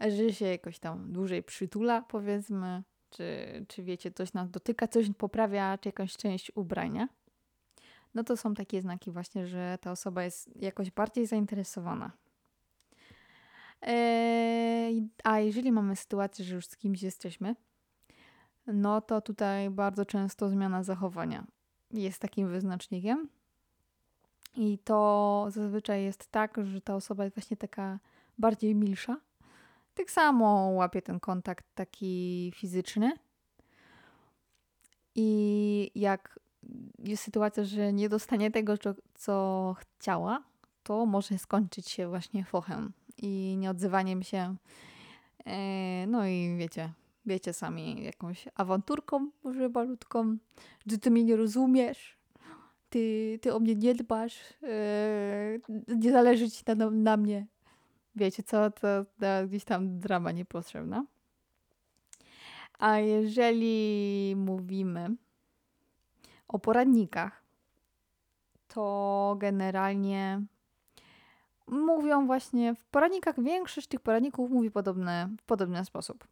że 0.08 0.34
się 0.34 0.46
jakoś 0.46 0.80
tam 0.80 1.12
dłużej 1.12 1.44
przytula, 1.44 2.02
powiedzmy, 2.02 2.84
czy, 3.10 3.46
czy 3.68 3.84
wiecie, 3.84 4.12
coś 4.12 4.34
nas 4.34 4.50
dotyka, 4.50 4.88
coś 4.88 5.10
poprawia, 5.18 5.78
czy 5.78 5.90
jakąś 5.90 6.18
część 6.18 6.52
ubrania 6.56 7.08
no 8.14 8.24
to 8.24 8.38
są 8.38 8.54
takie 8.54 8.82
znaki 8.82 9.12
właśnie, 9.12 9.48
że 9.48 9.78
ta 9.82 9.92
osoba 9.92 10.24
jest 10.24 10.62
jakoś 10.62 10.92
bardziej 10.92 11.28
zainteresowana. 11.28 12.12
A 15.24 15.40
jeżeli 15.40 15.72
mamy 15.72 15.96
sytuację, 15.96 16.46
że 16.46 16.56
już 16.56 16.66
z 16.66 16.78
kimś 16.78 17.04
jesteśmy, 17.04 17.56
no 18.68 19.02
to 19.02 19.22
tutaj 19.22 19.70
bardzo 19.70 20.06
często 20.06 20.50
zmiana 20.50 20.84
zachowania 20.84 21.48
jest 21.92 22.20
takim 22.20 22.50
wyznacznikiem. 22.50 23.30
I 24.56 24.78
to 24.78 25.48
zazwyczaj 25.50 26.04
jest 26.04 26.32
tak, 26.32 26.58
że 26.64 26.82
ta 26.82 26.96
osoba 26.96 27.24
jest 27.24 27.36
właśnie 27.36 27.58
taka 27.58 28.00
bardziej 28.38 28.76
milsza. 28.76 29.18
Tak 29.94 30.12
samo 30.12 30.70
łapie 30.74 31.02
ten 31.02 31.20
kontakt 31.20 31.66
taki 31.76 32.52
fizyczny. 32.56 33.12
I 35.16 35.92
jak 35.96 36.40
jest 37.00 37.24
sytuacja, 37.24 37.64
że 37.64 37.94
nie 37.94 38.10
dostanie 38.10 38.52
tego, 38.52 38.74
co 39.14 39.76
chciała, 39.80 40.44
to 40.84 41.06
może 41.06 41.38
skończyć 41.38 41.90
się 41.90 42.08
właśnie 42.08 42.46
fochem 42.46 42.94
i 43.22 43.58
nieodzywaniem 43.58 44.24
się. 44.24 44.56
E, 45.46 46.06
no 46.08 46.28
i 46.28 46.56
wiecie, 46.58 46.94
wiecie 47.26 47.54
sami, 47.54 48.04
jakąś 48.04 48.48
awanturką 48.56 49.30
może 49.44 49.70
malutką, 49.70 50.38
że 50.88 50.98
ty 50.98 51.12
mnie 51.12 51.24
nie 51.24 51.36
rozumiesz, 51.36 52.18
ty, 52.90 53.40
ty 53.42 53.54
o 53.54 53.60
mnie 53.60 53.76
nie 53.76 53.96
dbasz, 53.96 54.40
e, 54.64 55.60
nie 55.88 56.12
zależy 56.12 56.52
ci 56.52 56.64
na, 56.76 56.90
na 56.90 57.18
mnie. 57.18 57.48
Wiecie 58.16 58.44
co, 58.44 58.72
to, 58.72 59.06
to 59.20 59.48
gdzieś 59.48 59.64
tam 59.64 60.00
drama 60.00 60.32
niepotrzebna. 60.32 61.06
A 62.80 63.00
jeżeli 63.00 64.34
mówimy 64.38 65.16
o 66.48 66.60
poradnikach, 66.60 67.44
to 68.68 69.36
generalnie 69.40 70.42
mówią 71.72 72.26
właśnie, 72.26 72.76
w 72.76 72.86
poradnikach 72.86 73.44
większość 73.44 73.88
tych 73.88 74.00
poradników 74.00 74.52
mówi 74.52 74.72
podobne, 74.72 75.30
w 75.42 75.44
podobny 75.44 75.86
sposób. 75.86 76.28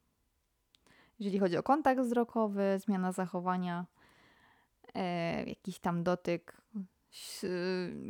Jeżeli 1.19 1.39
chodzi 1.39 1.57
o 1.57 1.63
kontakt 1.63 2.01
wzrokowy, 2.01 2.79
zmiana 2.79 3.11
zachowania, 3.11 3.85
e, 4.95 5.43
jakiś 5.45 5.79
tam 5.79 6.03
dotyk, 6.03 6.61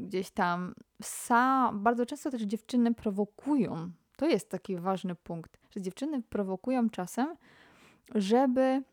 gdzieś 0.02 0.32
tam. 0.32 0.74
Sa, 1.02 1.72
bardzo 1.74 2.06
często 2.06 2.32
też 2.32 2.42
dziewczyny 2.42 2.94
prowokują. 2.94 3.92
To 4.18 4.28
jest 4.28 4.50
taki 4.50 4.78
ważny 4.78 5.16
punkt, 5.16 5.60
że 5.72 5.82
dziewczyny 5.82 6.22
prowokują 6.22 6.90
czasem, 6.90 7.36
żeby 8.16 8.84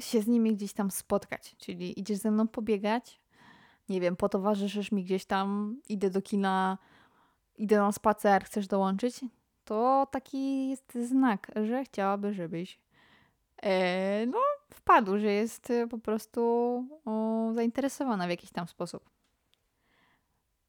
się 0.00 0.20
z 0.20 0.26
nimi 0.26 0.54
gdzieś 0.56 0.72
tam 0.72 0.90
spotkać. 0.90 1.56
Czyli 1.58 2.00
idziesz 2.00 2.18
ze 2.18 2.30
mną 2.30 2.48
pobiegać, 2.48 3.20
nie 3.88 4.00
wiem, 4.00 4.16
potowarzyszysz 4.16 4.92
mi 4.92 5.04
gdzieś 5.04 5.24
tam, 5.24 5.80
idę 5.88 6.10
do 6.10 6.22
kina, 6.22 6.78
idę 7.56 7.78
na 7.78 7.92
spacer, 7.92 8.44
chcesz 8.44 8.66
dołączyć, 8.66 9.20
to 9.64 10.06
taki 10.10 10.68
jest 10.68 10.94
znak, 10.94 11.50
że 11.64 11.84
chciałaby, 11.84 12.34
żebyś 12.34 12.78
e, 13.62 14.26
no, 14.26 14.38
wpadł, 14.70 15.18
że 15.18 15.32
jest 15.32 15.70
e, 15.70 15.86
po 15.86 15.98
prostu 15.98 16.40
o, 17.04 17.50
zainteresowana 17.54 18.26
w 18.26 18.30
jakiś 18.30 18.50
tam 18.50 18.68
sposób. 18.68 19.10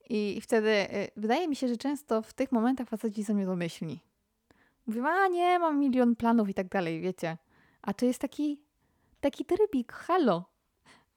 I 0.09 0.41
wtedy 0.41 0.69
e, 0.69 1.07
wydaje 1.17 1.47
mi 1.47 1.55
się, 1.55 1.67
że 1.67 1.77
często 1.77 2.21
w 2.21 2.33
tych 2.33 2.51
momentach 2.51 2.89
faceci 2.89 3.23
są 3.23 3.33
niedomyślni. 3.33 3.99
Mówią, 4.87 5.05
a 5.07 5.27
nie, 5.27 5.59
mam 5.59 5.79
milion 5.79 6.15
planów 6.15 6.49
i 6.49 6.53
tak 6.53 6.67
dalej, 6.67 7.01
wiecie. 7.01 7.37
A 7.81 7.93
to 7.93 8.05
jest 8.05 8.19
taki 8.19 8.65
taki 9.25 9.45
trybik, 9.45 9.93
halo. 9.93 10.45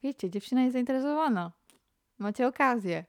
Wiecie, 0.02 0.30
dziewczyna 0.30 0.62
jest 0.62 0.72
zainteresowana. 0.72 1.52
Macie 2.18 2.46
okazję. 2.46 3.04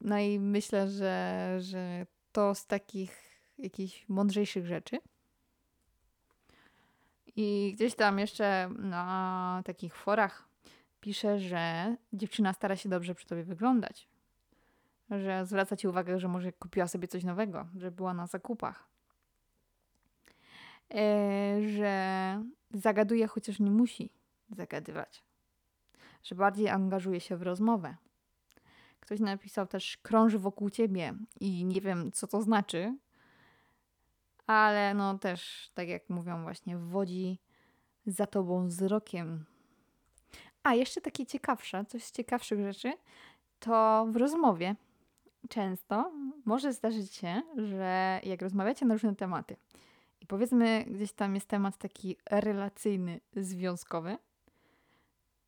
No 0.00 0.18
i 0.18 0.40
myślę, 0.40 0.88
że, 0.88 1.56
że 1.60 2.06
to 2.32 2.54
z 2.54 2.66
takich 2.66 3.24
jakichś 3.58 4.08
mądrzejszych 4.08 4.66
rzeczy. 4.66 4.98
I 7.36 7.72
gdzieś 7.74 7.94
tam 7.94 8.18
jeszcze 8.18 8.70
na 8.78 9.62
takich 9.64 9.96
forach 9.96 10.48
pisze, 11.00 11.38
że 11.38 11.96
dziewczyna 12.12 12.52
stara 12.52 12.76
się 12.76 12.88
dobrze 12.88 13.14
przy 13.14 13.26
tobie 13.26 13.44
wyglądać. 13.44 14.08
Że 15.10 15.46
zwraca 15.46 15.76
ci 15.76 15.88
uwagę, 15.88 16.20
że 16.20 16.28
może 16.28 16.52
kupiła 16.52 16.88
sobie 16.88 17.08
coś 17.08 17.24
nowego, 17.24 17.66
że 17.76 17.90
była 17.90 18.14
na 18.14 18.26
zakupach. 18.26 18.88
E, 20.94 21.68
że 21.76 22.44
zagaduje, 22.74 23.26
chociaż 23.26 23.60
nie 23.60 23.70
musi 23.70 24.10
zagadywać. 24.50 25.24
Że 26.24 26.34
bardziej 26.34 26.68
angażuje 26.68 27.20
się 27.20 27.36
w 27.36 27.42
rozmowę. 27.42 27.96
Ktoś 29.00 29.20
napisał 29.20 29.66
też 29.66 29.96
krąży 29.96 30.38
wokół 30.38 30.70
ciebie 30.70 31.14
i 31.40 31.64
nie 31.64 31.80
wiem, 31.80 32.12
co 32.12 32.26
to 32.26 32.42
znaczy, 32.42 32.96
ale 34.46 34.94
no 34.94 35.18
też, 35.18 35.70
tak 35.74 35.88
jak 35.88 36.10
mówią, 36.10 36.42
właśnie 36.42 36.78
wodzi 36.78 37.38
za 38.06 38.26
tobą 38.26 38.66
wzrokiem. 38.66 39.44
A 40.62 40.74
jeszcze 40.74 41.00
takie 41.00 41.26
ciekawsze, 41.26 41.84
coś 41.84 42.04
z 42.04 42.12
ciekawszych 42.12 42.60
rzeczy, 42.60 42.92
to 43.58 44.06
w 44.10 44.16
rozmowie 44.16 44.76
często 45.48 46.12
może 46.44 46.72
zdarzyć 46.72 47.14
się, 47.14 47.42
że 47.56 48.20
jak 48.24 48.42
rozmawiacie 48.42 48.86
na 48.86 48.94
różne 48.94 49.16
tematy, 49.16 49.56
i 50.20 50.26
powiedzmy, 50.26 50.84
gdzieś 50.86 51.12
tam 51.12 51.34
jest 51.34 51.48
temat 51.48 51.76
taki 51.76 52.16
relacyjny, 52.30 53.20
związkowy, 53.36 54.18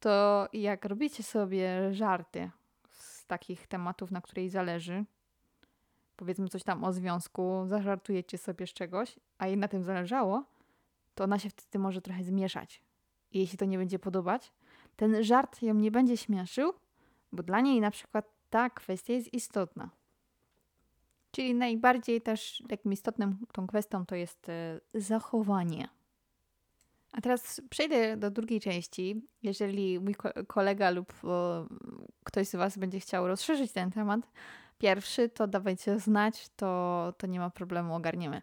to 0.00 0.48
jak 0.52 0.84
robicie 0.84 1.22
sobie 1.22 1.94
żarty 1.94 2.50
z 2.90 3.26
takich 3.26 3.66
tematów, 3.66 4.10
na 4.10 4.20
której 4.20 4.48
zależy, 4.48 5.04
powiedzmy 6.16 6.48
coś 6.48 6.62
tam 6.62 6.84
o 6.84 6.92
związku, 6.92 7.62
zażartujecie 7.66 8.38
sobie 8.38 8.66
z 8.66 8.72
czegoś, 8.72 9.18
a 9.38 9.46
jej 9.46 9.56
na 9.56 9.68
tym 9.68 9.82
zależało, 9.82 10.44
to 11.14 11.24
ona 11.24 11.38
się 11.38 11.50
wtedy 11.50 11.78
może 11.78 12.00
trochę 12.02 12.24
zmieszać. 12.24 12.82
I 13.32 13.38
jeśli 13.38 13.58
to 13.58 13.64
nie 13.64 13.78
będzie 13.78 13.98
podobać, 13.98 14.52
ten 14.96 15.24
żart 15.24 15.62
ją 15.62 15.74
nie 15.74 15.90
będzie 15.90 16.16
śmieszył, 16.16 16.72
bo 17.32 17.42
dla 17.42 17.60
niej 17.60 17.80
na 17.80 17.90
przykład 17.90 18.26
ta 18.50 18.70
kwestia 18.70 19.12
jest 19.12 19.34
istotna. 19.34 19.90
Czyli 21.30 21.54
najbardziej 21.54 22.20
też 22.20 22.62
takim 22.68 22.92
istotnym 22.92 23.46
tą 23.52 23.66
kwestią 23.66 24.06
to 24.06 24.14
jest 24.14 24.48
e, 24.48 24.80
zachowanie. 24.94 25.88
A 27.16 27.20
teraz 27.20 27.60
przejdę 27.70 28.16
do 28.16 28.30
drugiej 28.30 28.60
części. 28.60 29.22
Jeżeli 29.42 30.00
mój 30.00 30.14
kolega 30.46 30.90
lub 30.90 31.12
o, 31.24 31.66
ktoś 32.24 32.48
z 32.48 32.54
Was 32.54 32.78
będzie 32.78 33.00
chciał 33.00 33.26
rozszerzyć 33.26 33.72
ten 33.72 33.90
temat, 33.90 34.20
pierwszy, 34.78 35.28
to 35.28 35.46
dawajcie 35.46 35.98
znać, 35.98 36.48
to, 36.56 37.12
to 37.18 37.26
nie 37.26 37.40
ma 37.40 37.50
problemu, 37.50 37.94
ogarniemy. 37.94 38.42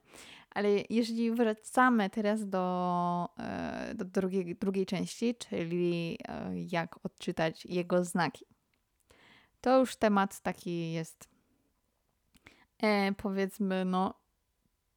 Ale 0.50 0.70
jeżeli 0.90 1.32
wracamy 1.32 2.10
teraz 2.10 2.50
do, 2.50 3.30
e, 3.40 3.94
do 3.96 4.06
drugiej, 4.06 4.56
drugiej 4.56 4.86
części, 4.86 5.36
czyli 5.36 6.18
e, 6.28 6.52
jak 6.56 7.06
odczytać 7.06 7.66
jego 7.66 8.04
znaki, 8.04 8.46
to 9.62 9.80
już 9.80 9.96
temat 9.96 10.42
taki 10.42 10.92
jest 10.92 11.30
e, 12.84 13.12
powiedzmy, 13.12 13.86
no 13.86 14.14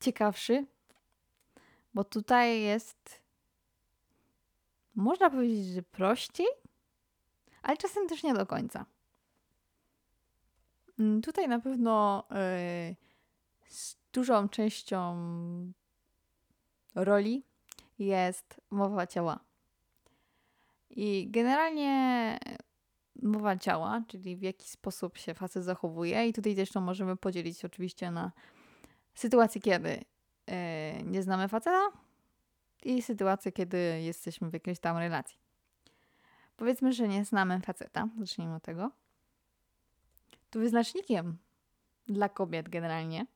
ciekawszy, 0.01 0.67
bo 1.95 2.05
tutaj 2.05 2.61
jest 2.61 3.26
można 4.97 5.31
powiedzieć, 5.31 5.67
że 5.67 5.83
prościej, 5.83 6.47
ale 7.63 7.77
czasem 7.77 8.09
też 8.09 8.23
nie 8.23 8.35
do 8.35 8.47
końca. 8.47 8.87
Mm, 10.99 11.23
tutaj 11.23 11.49
na 11.49 11.61
pewno 11.61 12.25
yy, 12.31 12.97
z 13.69 13.97
dużą 14.13 14.49
częścią 14.49 15.17
roli 16.95 17.45
jest 17.99 18.61
mowa 18.71 19.07
ciała. 19.07 19.41
I 20.91 21.29
generalnie 21.31 22.39
mowa 23.23 23.57
ciała, 23.57 24.03
czyli 24.09 24.37
w 24.37 24.43
jaki 24.43 24.69
sposób 24.69 25.19
się 25.19 25.35
facet 25.35 25.65
zachowuje, 25.65 26.29
i 26.29 26.33
tutaj 26.33 26.57
też 26.57 26.71
to 26.71 26.81
możemy 26.81 27.17
podzielić 27.17 27.65
oczywiście 27.65 28.11
na 28.11 28.33
sytuację, 29.15 29.61
kiedy 29.61 29.89
yy, 29.89 30.55
nie 31.05 31.23
znamy 31.23 31.49
faceta 31.49 32.06
i 32.85 33.03
sytuację, 33.03 33.53
kiedy 33.53 33.79
jesteśmy 34.03 34.51
w 34.51 34.53
jakiejś 34.53 34.79
tam 34.79 34.97
relacji. 34.97 35.39
Powiedzmy, 36.57 36.93
że 36.93 37.09
nie 37.09 37.25
znamy 37.25 37.61
faceta, 37.61 38.09
zacznijmy 38.19 38.55
od 38.55 38.63
tego. 38.63 38.91
To 40.51 40.59
wyznacznikiem 40.59 41.39
dla 42.09 42.29
kobiet 42.29 42.69
generalnie, 42.69 43.27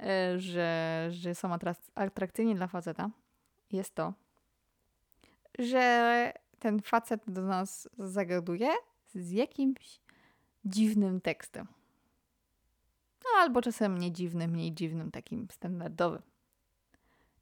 e, 0.00 0.38
że, 0.38 1.08
że 1.10 1.34
są 1.34 1.48
atrakcyjni 1.94 2.54
dla 2.54 2.66
faceta, 2.66 3.10
jest 3.72 3.94
to, 3.94 4.14
że 5.58 6.32
ten 6.58 6.82
facet 6.82 7.22
do 7.26 7.42
nas 7.42 7.88
zagaduje 7.98 8.68
z 9.14 9.30
jakimś 9.30 10.00
dziwnym 10.64 11.20
tekstem. 11.20 11.66
No, 13.24 13.40
albo 13.40 13.62
czasem 13.62 13.98
nie 13.98 14.12
dziwnym, 14.12 14.50
mniej 14.50 14.72
dziwnym, 14.72 15.10
takim 15.10 15.48
standardowym. 15.50 16.22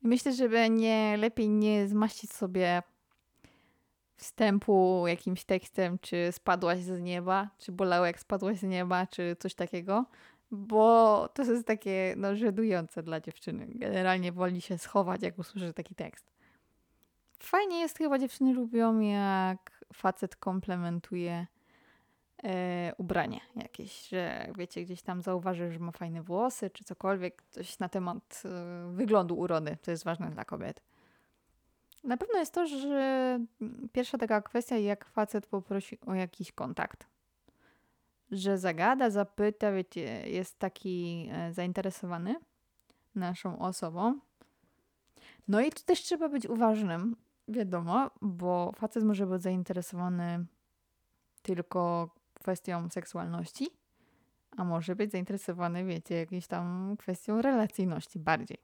Myślę, 0.05 0.33
żeby 0.33 0.71
nie 0.71 1.17
lepiej 1.17 1.49
nie 1.49 1.89
zmaścić 1.89 2.33
sobie 2.33 2.83
wstępu 4.17 5.05
jakimś 5.07 5.45
tekstem, 5.45 5.99
czy 5.99 6.29
spadłaś 6.33 6.81
z 6.81 7.01
nieba, 7.01 7.51
czy 7.59 7.73
bolało 7.73 8.07
jak 8.07 8.21
spadłaś 8.21 8.59
z 8.59 8.63
nieba, 8.63 9.07
czy 9.07 9.37
coś 9.39 9.55
takiego, 9.55 10.05
bo 10.51 11.29
to 11.35 11.43
jest 11.43 11.67
takie 11.67 12.15
no, 12.17 12.37
żedujące 12.37 13.03
dla 13.03 13.21
dziewczyny. 13.21 13.67
Generalnie 13.69 14.33
woli 14.33 14.61
się 14.61 14.79
schować, 14.79 15.23
jak 15.23 15.39
usłyszy 15.39 15.73
taki 15.73 15.95
tekst. 15.95 16.33
Fajnie 17.39 17.81
jest, 17.81 17.99
chyba 17.99 18.19
dziewczyny 18.19 18.53
lubią, 18.53 19.01
jak 19.01 19.85
facet 19.95 20.37
komplementuje 20.37 21.47
ubranie 22.99 23.41
jakieś, 23.57 24.09
że 24.09 24.53
wiecie, 24.59 24.85
gdzieś 24.85 25.03
tam 25.03 25.23
zauważy, 25.23 25.73
że 25.73 25.79
ma 25.79 25.93
fajne 25.93 26.23
włosy, 26.23 26.71
czy 26.71 26.85
cokolwiek, 26.85 27.43
coś 27.51 27.79
na 27.79 27.89
temat 27.89 28.43
e, 28.45 28.93
wyglądu 28.93 29.39
urody, 29.39 29.77
to 29.83 29.91
jest 29.91 30.05
ważne 30.05 30.31
dla 30.31 30.45
kobiet. 30.45 30.83
Na 32.05 32.17
pewno 32.17 32.39
jest 32.39 32.55
to, 32.55 32.67
że 32.67 33.39
pierwsza 33.93 34.19
taka 34.19 34.43
kwestia, 34.43 34.79
jak 34.79 35.05
facet 35.05 35.47
poprosi 35.47 35.99
o 36.07 36.15
jakiś 36.15 36.53
kontakt. 36.53 37.07
Że 38.31 38.59
zagada, 38.59 39.11
zapyta, 39.11 39.73
wiecie, 39.73 40.29
jest 40.29 40.59
taki 40.59 41.29
e, 41.33 41.53
zainteresowany 41.53 42.37
naszą 43.15 43.59
osobą. 43.59 44.19
No 45.49 45.61
i 45.61 45.71
tu 45.71 45.83
też 45.85 46.03
trzeba 46.03 46.29
być 46.29 46.47
uważnym, 46.47 47.17
wiadomo, 47.49 48.11
bo 48.23 48.73
facet 48.77 49.05
może 49.05 49.27
być 49.27 49.43
zainteresowany 49.43 50.45
tylko 51.43 52.11
kwestią 52.45 52.89
seksualności, 52.91 53.71
a 54.57 54.65
może 54.65 54.97
być 54.97 55.11
zainteresowany, 55.11 55.85
wiecie, 55.85 56.15
jakąś 56.15 56.47
tam 56.47 56.97
kwestią 56.99 57.43
relacyjności 57.43 58.19
bardziej. 58.19 58.59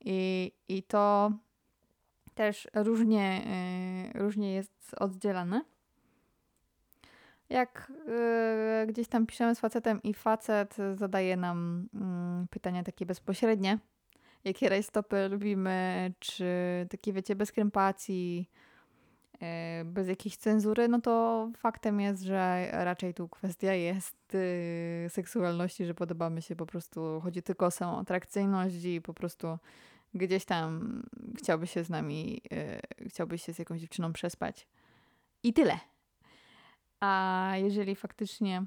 I, 0.00 0.52
i 0.68 0.82
to 0.82 1.32
też 2.34 2.68
różnie, 2.74 3.42
yy, 4.14 4.20
różnie 4.20 4.54
jest 4.54 4.94
oddzielane. 4.98 5.64
Jak 7.48 7.92
yy, 8.06 8.86
gdzieś 8.86 9.08
tam 9.08 9.26
piszemy 9.26 9.54
z 9.54 9.60
facetem 9.60 10.02
i 10.02 10.14
facet 10.14 10.76
zadaje 10.94 11.36
nam 11.36 11.88
yy, 12.40 12.46
pytania 12.50 12.82
takie 12.82 13.06
bezpośrednie, 13.06 13.78
jakie 14.44 14.68
rajstopy 14.68 15.28
lubimy, 15.28 16.12
czy 16.18 16.46
takie 16.90 17.12
wiecie, 17.12 17.36
bez 17.36 17.52
krępacji, 17.52 18.50
bez 19.84 20.08
jakiejś 20.08 20.36
cenzury, 20.36 20.88
no 20.88 21.00
to 21.00 21.48
faktem 21.56 22.00
jest, 22.00 22.22
że 22.22 22.68
raczej 22.72 23.14
tu 23.14 23.28
kwestia 23.28 23.74
jest 23.74 24.34
y, 24.34 25.06
seksualności, 25.08 25.84
że 25.84 25.94
podobamy 25.94 26.42
się 26.42 26.56
po 26.56 26.66
prostu, 26.66 27.20
chodzi 27.20 27.42
tylko 27.42 27.66
o 27.66 27.70
samą 27.70 27.98
atrakcyjność 27.98 28.84
i 28.84 29.00
po 29.00 29.14
prostu 29.14 29.58
gdzieś 30.14 30.44
tam 30.44 31.02
chciałby 31.38 31.66
się 31.66 31.84
z 31.84 31.90
nami, 31.90 32.40
y, 33.02 33.08
chciałby 33.08 33.38
się 33.38 33.54
z 33.54 33.58
jakąś 33.58 33.80
dziewczyną 33.80 34.12
przespać. 34.12 34.66
I 35.42 35.52
tyle. 35.52 35.78
A 37.00 37.52
jeżeli 37.56 37.96
faktycznie 37.96 38.66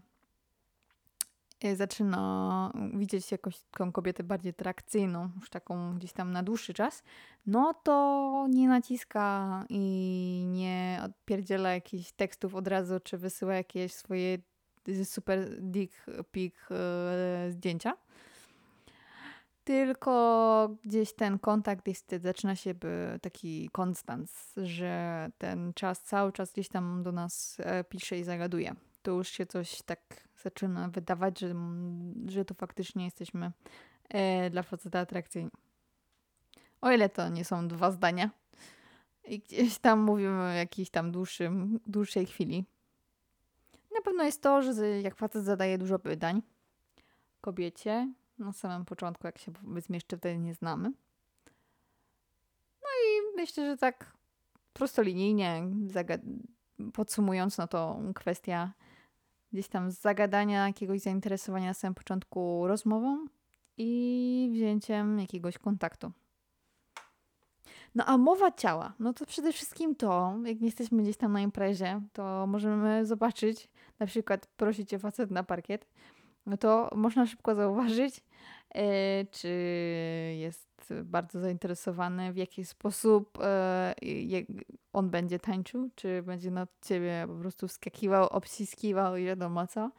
zaczyna 1.75 2.71
widzieć 2.93 3.31
jakąś 3.31 3.59
taką 3.59 3.91
kobietę 3.91 4.23
bardziej 4.23 4.49
atrakcyjną, 4.49 5.29
już 5.39 5.49
taką 5.49 5.95
gdzieś 5.95 6.13
tam 6.13 6.31
na 6.31 6.43
dłuższy 6.43 6.73
czas, 6.73 7.03
no 7.45 7.73
to 7.73 8.47
nie 8.49 8.67
naciska 8.67 9.65
i 9.69 10.45
nie 10.47 11.01
odpierdziela 11.05 11.73
jakichś 11.73 12.11
tekstów 12.11 12.55
od 12.55 12.67
razu, 12.67 12.99
czy 12.99 13.17
wysyła 13.17 13.55
jakieś 13.55 13.93
swoje 13.93 14.37
super 15.03 15.61
dick 15.61 16.05
pic 16.31 16.53
yy, 16.69 17.51
zdjęcia. 17.51 17.97
Tylko 19.63 20.75
gdzieś 20.83 21.13
ten 21.13 21.39
kontakt 21.39 21.87
jest, 21.87 22.15
zaczyna 22.21 22.55
się 22.55 22.73
by 22.73 23.19
taki 23.21 23.69
konstans, 23.69 24.53
że 24.57 25.27
ten 25.37 25.73
czas 25.73 26.03
cały 26.03 26.31
czas 26.31 26.51
gdzieś 26.53 26.67
tam 26.67 27.03
do 27.03 27.11
nas 27.11 27.57
e, 27.59 27.83
pisze 27.83 28.17
i 28.17 28.23
zagaduje 28.23 28.75
to 29.05 29.11
już 29.11 29.29
się 29.29 29.45
coś 29.45 29.81
tak 29.81 30.24
zaczyna 30.45 30.89
wydawać, 30.89 31.39
że, 31.39 31.55
że 32.27 32.45
to 32.45 32.53
faktycznie 32.53 33.05
jesteśmy 33.05 33.51
e, 34.10 34.49
dla 34.49 34.63
faceta 34.63 34.99
atrakcyjni. 34.99 35.51
O 36.81 36.91
ile 36.91 37.10
to 37.10 37.29
nie 37.29 37.45
są 37.45 37.67
dwa 37.67 37.91
zdania 37.91 38.29
i 39.27 39.39
gdzieś 39.39 39.77
tam 39.77 39.99
mówimy 39.99 40.41
o 40.41 40.47
jakiejś 40.47 40.89
tam 40.89 41.12
dłuższym, 41.12 41.79
dłuższej 41.88 42.25
chwili. 42.25 42.65
Na 43.95 44.01
pewno 44.01 44.23
jest 44.23 44.41
to, 44.41 44.62
że 44.62 45.01
jak 45.01 45.15
facet 45.15 45.45
zadaje 45.45 45.77
dużo 45.77 45.99
pytań 45.99 46.41
kobiecie, 47.41 48.13
na 48.39 48.53
samym 48.53 48.86
początku, 48.86 49.27
jak 49.27 49.38
się 49.38 49.51
powiedzmy 49.51 49.97
jeszcze 49.97 50.17
wtedy 50.17 50.38
nie 50.38 50.53
znamy. 50.53 50.91
No 52.81 52.89
i 53.05 53.36
myślę, 53.36 53.65
że 53.65 53.77
tak 53.77 54.13
prostolinijnie 54.73 55.63
podsumując, 56.93 57.58
no 57.58 57.67
to 57.67 57.99
kwestia 58.15 58.73
gdzieś 59.55 59.67
tam 59.67 59.91
z 59.91 60.01
zagadania 60.01 60.67
jakiegoś 60.67 60.99
zainteresowania 60.99 61.67
na 61.67 61.73
samym 61.73 61.95
początku 61.95 62.67
rozmową 62.67 63.25
i 63.77 64.49
wzięciem 64.53 65.19
jakiegoś 65.19 65.57
kontaktu. 65.57 66.11
No 67.95 68.05
a 68.05 68.17
mowa 68.17 68.51
ciała, 68.51 68.93
no 68.99 69.13
to 69.13 69.25
przede 69.25 69.53
wszystkim 69.53 69.95
to, 69.95 70.35
jak 70.45 70.59
nie 70.59 70.65
jesteśmy 70.65 71.03
gdzieś 71.03 71.17
tam 71.17 71.33
na 71.33 71.41
imprezie, 71.41 72.01
to 72.13 72.47
możemy 72.47 73.05
zobaczyć, 73.05 73.69
na 73.99 74.05
przykład 74.05 74.47
prosić 74.47 74.89
cię 74.89 74.99
facet 74.99 75.31
na 75.31 75.43
parkiet, 75.43 75.87
no 76.45 76.57
to 76.57 76.89
można 76.95 77.25
szybko 77.25 77.55
zauważyć, 77.55 78.17
yy, 78.75 78.81
czy 79.31 79.49
jest 80.37 80.74
bardzo 81.03 81.39
zainteresowany, 81.39 82.33
w 82.33 82.37
jaki 82.37 82.65
sposób 82.65 83.37
yy, 84.01 84.45
on 84.93 85.09
będzie 85.09 85.39
tańczył, 85.39 85.89
czy 85.95 86.23
będzie 86.23 86.51
na 86.51 86.67
ciebie 86.81 87.25
po 87.27 87.35
prostu 87.35 87.67
wskakiwał, 87.67 88.29
obciskiwał 88.29 89.17
i 89.17 89.25
wiadomo 89.25 89.67
co, 89.67 89.91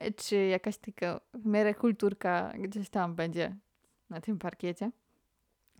yy, 0.00 0.12
czy 0.12 0.36
jakaś 0.36 0.78
taka 0.78 1.20
w 1.34 1.46
miarę 1.46 1.74
kulturka 1.74 2.52
gdzieś 2.58 2.90
tam 2.90 3.14
będzie 3.14 3.56
na 4.10 4.20
tym 4.20 4.38
parkiecie, 4.38 4.90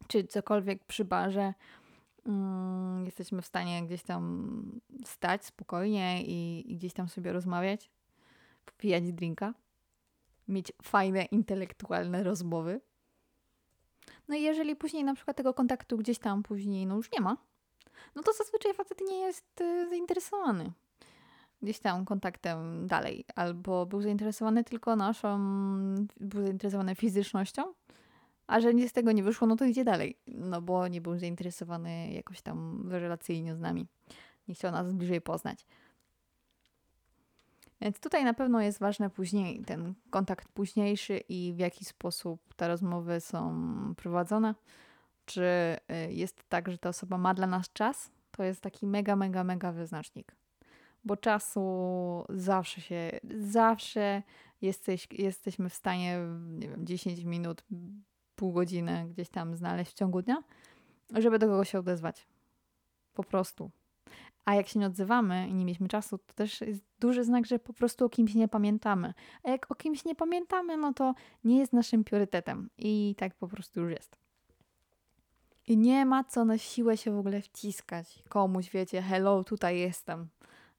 czy 0.09 0.25
cokolwiek 0.25 0.85
przy 0.85 1.05
barze 1.05 1.55
mm, 2.27 3.05
jesteśmy 3.05 3.43
w 3.43 3.47
stanie 3.47 3.87
gdzieś 3.87 4.03
tam 4.03 4.81
stać 5.05 5.45
spokojnie 5.45 6.23
i, 6.23 6.73
i 6.73 6.77
gdzieś 6.77 6.93
tam 6.93 7.09
sobie 7.09 7.33
rozmawiać, 7.33 7.91
popijać 8.65 9.13
drinka? 9.13 9.55
Mieć 10.49 10.73
fajne, 10.83 11.25
intelektualne 11.25 12.23
rozmowy. 12.23 12.81
No 14.29 14.37
i 14.37 14.43
jeżeli 14.43 14.77
później 14.77 15.05
na 15.05 15.15
przykład 15.15 15.37
tego 15.37 15.55
kontaktu 15.55 15.99
gdzieś 15.99 16.19
tam 16.19 16.43
później 16.43 16.87
no 16.87 16.97
już 16.97 17.13
nie 17.13 17.21
ma, 17.21 17.37
no 18.15 18.23
to 18.23 18.33
zazwyczaj 18.33 18.75
facet 18.75 19.01
nie 19.01 19.19
jest 19.19 19.61
y, 19.61 19.89
zainteresowany 19.89 20.73
gdzieś 21.63 21.79
tam 21.79 22.05
kontaktem 22.05 22.87
dalej, 22.87 23.25
albo 23.35 23.87
był 23.87 24.03
zainteresowany 24.03 24.65
tylko 24.65 24.97
naszą, 24.97 25.39
był 26.21 26.43
zainteresowany 26.43 26.95
fizycznością, 26.95 27.63
a 28.47 28.61
że 28.61 28.75
nic 28.75 28.91
z 28.91 28.93
tego 28.93 29.13
nie 29.13 29.23
wyszło, 29.23 29.47
no 29.47 29.57
to 29.57 29.65
idzie 29.65 29.85
dalej, 29.85 30.17
no 30.27 30.63
bo 30.63 30.89
nie 30.89 31.01
był 31.01 31.19
zainteresowany 31.19 32.13
jakoś 32.13 32.43
tam 32.43 32.89
relacyjnie 32.91 33.55
z 33.55 33.61
nami. 33.61 33.87
Nie 34.49 34.55
chciał 34.55 34.73
nas 34.73 34.93
bliżej 34.93 35.21
poznać. 35.21 35.67
Więc 37.83 38.01
tutaj 38.01 38.25
na 38.25 38.35
pewno 38.35 38.61
jest 38.61 38.79
ważny 38.79 39.11
później 39.11 39.65
ten 39.65 39.95
kontakt 40.11 40.49
późniejszy 40.49 41.19
i 41.29 41.53
w 41.57 41.59
jaki 41.59 41.85
sposób 41.85 42.55
te 42.55 42.69
rozmowy 42.69 43.21
są 43.21 43.65
prowadzone. 43.97 44.55
Czy 45.25 45.43
y, 46.09 46.13
jest 46.13 46.49
tak, 46.49 46.71
że 46.71 46.79
ta 46.79 46.89
osoba 46.89 47.19
ma 47.19 47.35
dla 47.35 47.47
nas 47.47 47.73
czas? 47.73 48.11
To 48.31 48.43
jest 48.45 48.61
taki 48.61 48.87
mega, 48.87 49.17
mega, 49.17 49.45
mega 49.45 49.73
wyznacznik. 49.73 50.37
Bo 51.05 51.17
czasu 51.17 51.65
zawsze 52.29 52.81
się, 52.81 53.21
zawsze 53.41 54.23
jesteś, 54.61 55.09
jesteśmy 55.13 55.69
w 55.69 55.75
stanie, 55.75 56.19
nie 56.49 56.69
wiem, 56.69 56.87
10 56.87 57.25
minut, 57.25 57.65
pół 58.37 58.53
godziny 58.53 59.07
gdzieś 59.11 59.29
tam 59.29 59.57
znaleźć 59.57 59.91
w 59.91 59.95
ciągu 59.95 60.23
dnia, 60.23 60.43
żeby 61.15 61.39
do 61.39 61.47
kogoś 61.47 61.71
się 61.71 61.79
odezwać. 61.79 62.27
Po 63.15 63.25
prostu. 63.25 63.71
A 64.45 64.55
jak 64.55 64.69
się 64.69 64.79
nie 64.79 64.87
odzywamy 64.87 65.49
i 65.49 65.55
nie 65.55 65.65
mieliśmy 65.65 65.89
czasu, 65.89 66.19
to 66.19 66.35
też 66.35 66.61
jest 66.61 66.85
duży 67.01 67.25
znak, 67.25 67.47
że 67.47 67.59
po 67.59 67.73
prostu 67.73 68.05
o 68.05 68.09
kimś 68.09 68.35
nie 68.35 68.49
pamiętamy. 68.49 69.15
A 69.43 69.51
jak 69.51 69.71
o 69.71 69.75
kimś 69.75 70.05
nie 70.05 70.15
pamiętamy, 70.15 70.77
no 70.77 70.93
to 70.93 71.15
nie 71.45 71.59
jest 71.59 71.73
naszym 71.73 72.05
priorytetem. 72.05 72.71
I 72.79 73.15
tak 73.19 73.35
po 73.35 73.49
prostu 73.49 73.81
już 73.81 73.91
jest. 73.91 74.17
I 75.67 75.77
nie 75.77 76.07
ma 76.07 76.25
co 76.25 76.45
na 76.45 76.59
siłę 76.59 76.97
się 76.97 77.11
w 77.11 77.19
ogóle 77.19 77.43
wciskać 77.43 78.23
komuś, 78.29 78.71
wiecie, 78.71 79.03
hello, 79.03 79.45
tutaj 79.45 79.79
jestem, 79.79 80.29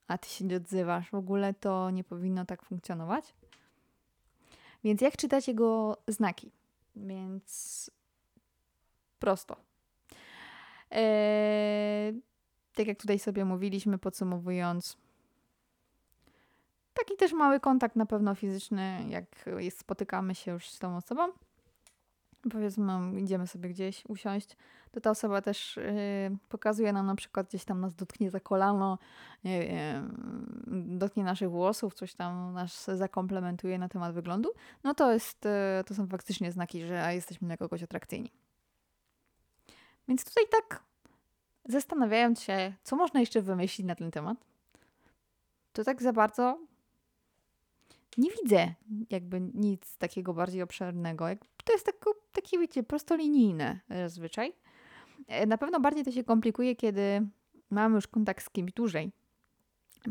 a 0.08 0.18
ty 0.18 0.28
się 0.28 0.44
nie 0.44 0.56
odzywasz. 0.56 1.10
W 1.10 1.14
ogóle 1.14 1.54
to 1.54 1.90
nie 1.90 2.04
powinno 2.04 2.44
tak 2.44 2.62
funkcjonować. 2.62 3.34
Więc 4.84 5.00
jak 5.00 5.16
czytać 5.16 5.48
jego 5.48 5.96
znaki? 6.08 6.52
Więc 6.96 7.90
prosto. 9.18 9.56
Eee, 10.90 12.20
tak 12.74 12.86
jak 12.86 12.98
tutaj 12.98 13.18
sobie 13.18 13.44
mówiliśmy, 13.44 13.98
podsumowując, 13.98 14.96
taki 16.94 17.16
też 17.16 17.32
mały 17.32 17.60
kontakt 17.60 17.96
na 17.96 18.06
pewno 18.06 18.34
fizyczny, 18.34 19.04
jak 19.08 19.24
jest, 19.58 19.78
spotykamy 19.78 20.34
się 20.34 20.52
już 20.52 20.68
z 20.68 20.78
tą 20.78 20.96
osobą. 20.96 21.22
Powiedzmy, 22.52 23.20
idziemy 23.20 23.46
sobie 23.46 23.68
gdzieś 23.68 24.04
usiąść, 24.08 24.56
to 24.90 25.00
ta 25.00 25.10
osoba 25.10 25.42
też 25.42 25.76
yy, 25.76 26.38
pokazuje 26.48 26.92
nam 26.92 27.06
na 27.06 27.14
przykład 27.14 27.48
gdzieś 27.48 27.64
tam 27.64 27.80
nas 27.80 27.94
dotknie 27.94 28.30
za 28.30 28.40
kolano, 28.40 28.98
nie 29.44 29.60
wiem, 29.60 30.16
dotknie 30.98 31.24
naszych 31.24 31.50
włosów, 31.50 31.94
coś 31.94 32.14
tam 32.14 32.52
nas 32.52 32.90
zakomplementuje 32.94 33.78
na 33.78 33.88
temat 33.88 34.14
wyglądu, 34.14 34.50
no 34.84 34.94
to 34.94 35.12
jest, 35.12 35.44
yy, 35.44 35.84
to 35.84 35.94
są 35.94 36.06
faktycznie 36.06 36.52
znaki, 36.52 36.86
że 36.86 37.14
jesteśmy 37.14 37.48
dla 37.48 37.56
kogoś 37.56 37.82
atrakcyjni. 37.82 38.30
Więc 40.08 40.24
tutaj 40.24 40.44
tak 40.50 40.82
zastanawiając 41.68 42.42
się, 42.42 42.74
co 42.82 42.96
można 42.96 43.20
jeszcze 43.20 43.42
wymyślić 43.42 43.86
na 43.86 43.94
ten 43.94 44.10
temat, 44.10 44.38
to 45.72 45.84
tak 45.84 46.02
za 46.02 46.12
bardzo 46.12 46.58
nie 48.18 48.30
widzę 48.30 48.74
jakby 49.10 49.40
nic 49.40 49.96
takiego 49.96 50.34
bardziej 50.34 50.62
obszernego. 50.62 51.26
To 51.64 51.72
jest 51.72 51.86
tak, 51.86 51.96
takie, 52.32 52.58
wiecie, 52.58 52.82
prostolinijne 52.82 53.80
zazwyczaj. 53.88 54.52
E, 55.28 55.46
na 55.46 55.58
pewno 55.58 55.80
bardziej 55.80 56.04
to 56.04 56.12
się 56.12 56.24
komplikuje, 56.24 56.76
kiedy 56.76 57.26
mamy 57.70 57.94
już 57.94 58.06
kontakt 58.06 58.44
z 58.44 58.50
kimś 58.50 58.72
dłużej. 58.72 59.12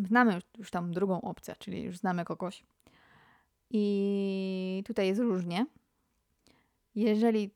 Znamy 0.08 0.34
już, 0.34 0.44
już 0.58 0.72
tam 0.72 0.92
drugą 0.92 1.22
opcję, 1.22 1.56
czyli 1.60 1.82
już 1.82 1.98
znamy 1.98 2.26
kogoś. 2.26 2.64
I 3.70 4.84
tutaj 4.86 5.08
jest 5.08 5.22
różnie. 5.22 5.66
Jeżeli 6.96 7.52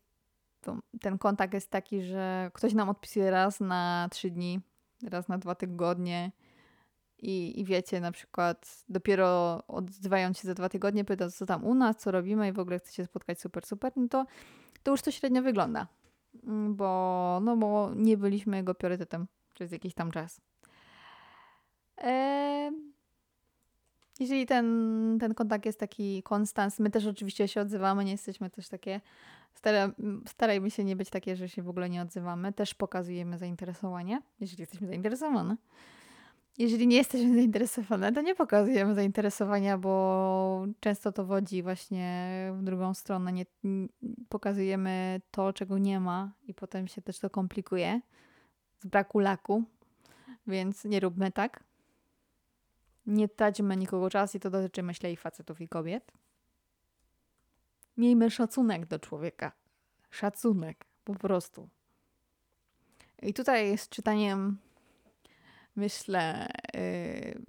ten 1.01 1.17
kontakt 1.17 1.53
jest 1.53 1.71
taki, 1.71 2.01
że 2.01 2.51
ktoś 2.53 2.73
nam 2.73 2.89
odpisuje 2.89 3.31
raz 3.31 3.59
na 3.59 4.07
trzy 4.11 4.29
dni, 4.29 4.61
raz 5.09 5.27
na 5.27 5.37
dwa 5.37 5.55
tygodnie 5.55 6.31
i, 7.19 7.59
i 7.59 7.65
wiecie, 7.65 8.01
na 8.01 8.11
przykład 8.11 8.83
dopiero 8.89 9.63
odzywając 9.67 10.39
się 10.39 10.47
za 10.47 10.53
dwa 10.53 10.69
tygodnie, 10.69 11.05
pyta, 11.05 11.29
co 11.29 11.45
tam 11.45 11.65
u 11.65 11.75
nas, 11.75 11.97
co 11.97 12.11
robimy 12.11 12.47
i 12.47 12.51
w 12.51 12.59
ogóle 12.59 12.79
chce 12.79 12.93
się 12.93 13.05
spotkać 13.05 13.41
super, 13.41 13.65
super, 13.65 13.93
no 13.95 14.07
to, 14.07 14.25
to 14.83 14.91
już 14.91 15.01
to 15.01 15.11
średnio 15.11 15.41
wygląda. 15.41 15.87
Mm, 16.43 16.75
bo, 16.75 17.39
no 17.43 17.57
bo 17.57 17.91
nie 17.95 18.17
byliśmy 18.17 18.57
jego 18.57 18.75
priorytetem 18.75 19.27
przez 19.53 19.71
jakiś 19.71 19.93
tam 19.93 20.11
czas. 20.11 20.41
Eee, 21.97 22.71
jeżeli 24.19 24.45
ten, 24.45 25.17
ten 25.19 25.33
kontakt 25.33 25.65
jest 25.65 25.79
taki 25.79 26.23
konstans, 26.23 26.79
my 26.79 26.89
też 26.89 27.05
oczywiście 27.05 27.47
się 27.47 27.61
odzywamy, 27.61 28.05
nie 28.05 28.11
jesteśmy 28.11 28.49
też 28.49 28.69
takie, 28.69 29.01
stara, 29.57 29.91
starajmy 30.27 30.71
się 30.71 30.83
nie 30.83 30.95
być 30.95 31.09
takie, 31.09 31.35
że 31.35 31.49
się 31.49 31.61
w 31.63 31.69
ogóle 31.69 31.89
nie 31.89 32.01
odzywamy. 32.01 32.53
Też 32.53 32.73
pokazujemy 32.73 33.37
zainteresowanie, 33.37 34.21
jeżeli 34.39 34.61
jesteśmy 34.61 34.87
zainteresowane. 34.87 35.57
Jeżeli 36.57 36.87
nie 36.87 36.97
jesteśmy 36.97 37.33
zainteresowane, 37.41 38.11
to 38.11 38.21
nie 38.21 38.35
pokazujemy 38.35 38.95
zainteresowania, 38.95 39.77
bo 39.77 40.65
często 40.79 41.11
to 41.11 41.25
wodzi 41.25 41.63
właśnie 41.63 42.31
w 42.53 42.63
drugą 42.63 42.93
stronę. 42.93 43.33
Nie, 43.33 43.45
pokazujemy 44.29 45.21
to, 45.31 45.53
czego 45.53 45.77
nie 45.77 45.99
ma 45.99 46.31
i 46.43 46.53
potem 46.53 46.87
się 46.87 47.01
też 47.01 47.19
to 47.19 47.29
komplikuje 47.29 48.01
z 48.79 48.85
braku 48.85 49.19
laku, 49.19 49.63
więc 50.47 50.85
nie 50.85 50.99
róbmy 50.99 51.31
tak. 51.31 51.63
Nie 53.05 53.29
traćmy 53.29 53.77
nikogo 53.77 54.09
czas 54.09 54.35
i 54.35 54.39
to 54.39 54.49
dotyczy 54.49 54.83
myślę 54.83 55.11
i 55.11 55.17
facetów 55.17 55.61
i 55.61 55.67
kobiet. 55.67 56.11
Miejmy 57.97 58.31
szacunek 58.31 58.85
do 58.85 58.99
człowieka. 58.99 59.51
Szacunek, 60.09 60.85
po 61.03 61.15
prostu. 61.15 61.69
I 63.21 63.33
tutaj 63.33 63.77
z 63.77 63.89
czytaniem 63.89 64.57
myślę, 65.75 66.47
yy, 66.73 67.41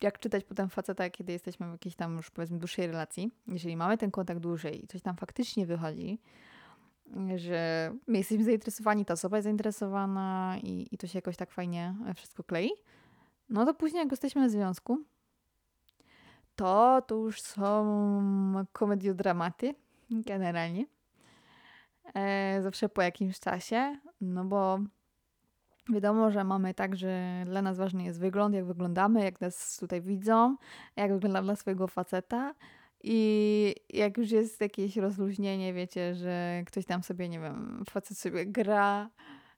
jak 0.00 0.18
czytać 0.18 0.44
potem 0.44 0.68
faceta, 0.68 1.10
kiedy 1.10 1.32
jesteśmy 1.32 1.68
w 1.68 1.72
jakiejś 1.72 1.96
tam 1.96 2.16
już 2.16 2.30
powiedzmy 2.30 2.58
dłuższej 2.58 2.86
relacji. 2.86 3.30
Jeżeli 3.46 3.76
mamy 3.76 3.98
ten 3.98 4.10
kontakt 4.10 4.40
dłużej 4.40 4.84
i 4.84 4.86
coś 4.86 5.02
tam 5.02 5.16
faktycznie 5.16 5.66
wychodzi, 5.66 6.18
że 7.36 7.92
my 8.06 8.18
jesteśmy 8.18 8.44
zainteresowani, 8.44 9.04
ta 9.04 9.14
osoba 9.14 9.36
jest 9.36 9.44
zainteresowana 9.44 10.56
i, 10.62 10.88
i 10.90 10.98
to 10.98 11.06
się 11.06 11.18
jakoś 11.18 11.36
tak 11.36 11.50
fajnie 11.50 11.94
wszystko 12.16 12.44
klei, 12.44 12.70
no 13.48 13.64
to 13.64 13.74
później, 13.74 14.00
jak 14.00 14.10
jesteśmy 14.10 14.48
w 14.48 14.50
związku, 14.50 15.04
to 16.56 17.02
to 17.06 17.14
już 17.14 17.42
są 17.42 18.64
komediodramaty 18.72 19.74
generalnie. 20.10 20.86
E, 22.14 22.62
zawsze 22.62 22.88
po 22.88 23.02
jakimś 23.02 23.40
czasie, 23.40 23.98
no 24.20 24.44
bo 24.44 24.78
wiadomo, 25.88 26.30
że 26.30 26.44
mamy 26.44 26.74
tak, 26.74 26.96
że 26.96 27.44
dla 27.46 27.62
nas 27.62 27.78
ważny 27.78 28.04
jest 28.04 28.20
wygląd, 28.20 28.54
jak 28.54 28.64
wyglądamy, 28.64 29.24
jak 29.24 29.40
nas 29.40 29.76
tutaj 29.76 30.02
widzą, 30.02 30.56
jak 30.96 31.12
wygląda 31.12 31.42
dla 31.42 31.56
swojego 31.56 31.88
faceta. 31.88 32.54
I 33.06 33.74
jak 33.90 34.18
już 34.18 34.30
jest 34.30 34.60
jakieś 34.60 34.96
rozluźnienie, 34.96 35.74
wiecie, 35.74 36.14
że 36.14 36.62
ktoś 36.66 36.86
tam 36.86 37.02
sobie, 37.02 37.28
nie 37.28 37.40
wiem, 37.40 37.84
facet 37.90 38.18
sobie 38.18 38.46
gra, 38.46 39.10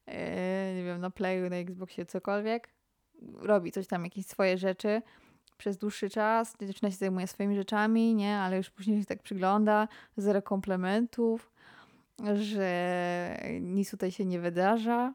e, 0.07 0.75
nie 0.75 0.85
wiem, 0.85 1.01
na 1.01 1.11
playu, 1.11 1.51
na 1.51 1.57
Xboxie, 1.57 2.07
cokolwiek, 2.07 2.69
robi 3.35 3.73
coś 3.73 3.87
tam, 3.87 4.05
jakieś 4.05 4.27
swoje 4.27 4.59
rzeczy 4.59 5.03
przez 5.57 5.79
dłuższy 5.79 6.11
czas, 6.11 6.57
dziewczyna 6.61 6.91
się 6.91 6.97
zajmuje 6.97 7.27
swoimi 7.27 7.57
rzeczami, 7.57 8.15
nie, 8.15 8.39
ale 8.39 8.57
już 8.57 8.71
później 8.71 9.01
się 9.01 9.07
tak 9.07 9.23
przygląda, 9.23 9.89
zero 10.17 10.43
komplementów, 10.43 11.53
że 12.35 13.39
nic 13.61 13.91
tutaj 13.91 14.11
się 14.11 14.25
nie 14.25 14.41
wydarza, 14.41 15.15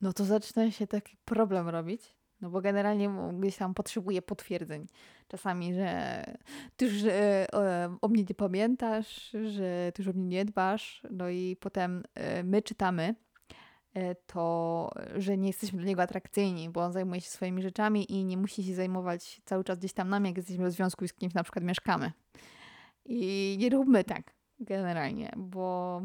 no 0.00 0.12
to 0.12 0.24
zaczyna 0.24 0.70
się 0.70 0.86
taki 0.86 1.16
problem 1.24 1.68
robić. 1.68 2.14
No 2.40 2.50
bo 2.50 2.60
generalnie 2.60 3.10
gdzieś 3.40 3.56
tam 3.56 3.74
potrzebuje 3.74 4.22
potwierdzeń. 4.22 4.86
Czasami, 5.28 5.74
że 5.74 6.24
ty 6.76 6.84
już 6.84 7.04
e, 7.04 7.46
o 8.00 8.08
mnie 8.08 8.24
nie 8.28 8.34
pamiętasz, 8.34 9.30
że 9.30 9.92
ty 9.94 10.02
już 10.02 10.08
o 10.08 10.18
mnie 10.18 10.26
nie 10.26 10.44
dbasz. 10.44 11.02
No 11.10 11.28
i 11.28 11.56
potem 11.60 12.02
e, 12.14 12.42
my 12.42 12.62
czytamy 12.62 13.14
to, 14.26 14.90
że 15.16 15.38
nie 15.38 15.46
jesteśmy 15.46 15.78
dla 15.78 15.88
niego 15.88 16.02
atrakcyjni, 16.02 16.70
bo 16.70 16.84
on 16.84 16.92
zajmuje 16.92 17.20
się 17.20 17.30
swoimi 17.30 17.62
rzeczami 17.62 18.12
i 18.12 18.24
nie 18.24 18.36
musi 18.36 18.64
się 18.64 18.74
zajmować 18.74 19.40
cały 19.44 19.64
czas 19.64 19.78
gdzieś 19.78 19.92
tam 19.92 20.08
nami, 20.08 20.28
jak 20.28 20.36
jesteśmy 20.36 20.68
w 20.68 20.72
związku 20.72 21.04
i 21.04 21.08
z 21.08 21.12
kimś 21.12 21.34
na 21.34 21.42
przykład 21.42 21.64
mieszkamy. 21.64 22.12
I 23.04 23.56
nie 23.60 23.68
róbmy 23.68 24.04
tak 24.04 24.34
generalnie, 24.60 25.32
bo 25.36 26.02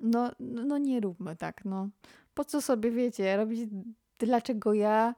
no, 0.00 0.30
no 0.40 0.78
nie 0.78 1.00
róbmy 1.00 1.36
tak, 1.36 1.64
no. 1.64 1.88
Po 2.34 2.44
co 2.44 2.62
sobie, 2.62 2.90
wiecie, 2.90 3.36
robić 3.36 3.70
dlaczego 4.18 4.74
ja, 4.74 5.14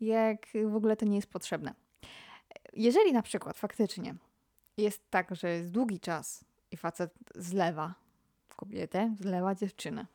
jak 0.00 0.46
w 0.70 0.74
ogóle 0.74 0.96
to 0.96 1.06
nie 1.06 1.16
jest 1.16 1.30
potrzebne. 1.30 1.74
Jeżeli 2.72 3.12
na 3.12 3.22
przykład 3.22 3.58
faktycznie 3.58 4.14
jest 4.76 5.10
tak, 5.10 5.34
że 5.34 5.48
jest 5.48 5.70
długi 5.70 6.00
czas 6.00 6.44
i 6.70 6.76
facet 6.76 7.14
zlewa 7.34 7.94
kobietę, 8.56 9.14
zlewa 9.20 9.54
dziewczynę. 9.54 10.06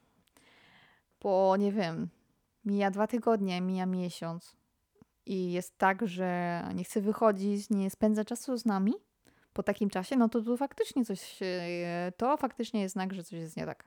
Po, 1.25 1.57
nie 1.57 1.71
wiem, 1.71 2.09
mija 2.65 2.91
dwa 2.91 3.07
tygodnie, 3.07 3.61
mija 3.61 3.85
miesiąc 3.85 4.55
i 5.25 5.51
jest 5.51 5.77
tak, 5.77 6.07
że 6.07 6.61
nie 6.75 6.83
chce 6.83 7.01
wychodzić, 7.01 7.69
nie 7.69 7.89
spędza 7.89 8.25
czasu 8.25 8.57
z 8.57 8.65
nami 8.65 8.93
po 9.53 9.63
takim 9.63 9.89
czasie, 9.89 10.15
no 10.15 10.29
to 10.29 10.41
tu 10.41 10.57
faktycznie 10.57 11.05
coś, 11.05 11.39
to 12.17 12.37
faktycznie 12.37 12.81
jest 12.81 12.93
znak, 12.93 13.13
że 13.13 13.23
coś 13.23 13.39
jest 13.39 13.57
nie 13.57 13.65
tak. 13.65 13.85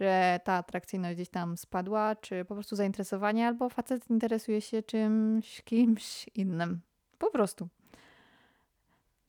Że 0.00 0.40
ta 0.44 0.52
atrakcyjność 0.52 1.14
gdzieś 1.14 1.28
tam 1.28 1.56
spadła, 1.56 2.16
czy 2.16 2.44
po 2.44 2.54
prostu 2.54 2.76
zainteresowanie, 2.76 3.46
albo 3.46 3.68
facet 3.68 4.10
interesuje 4.10 4.60
się 4.60 4.82
czymś, 4.82 5.62
kimś 5.62 6.26
innym. 6.34 6.80
Po 7.18 7.30
prostu. 7.30 7.68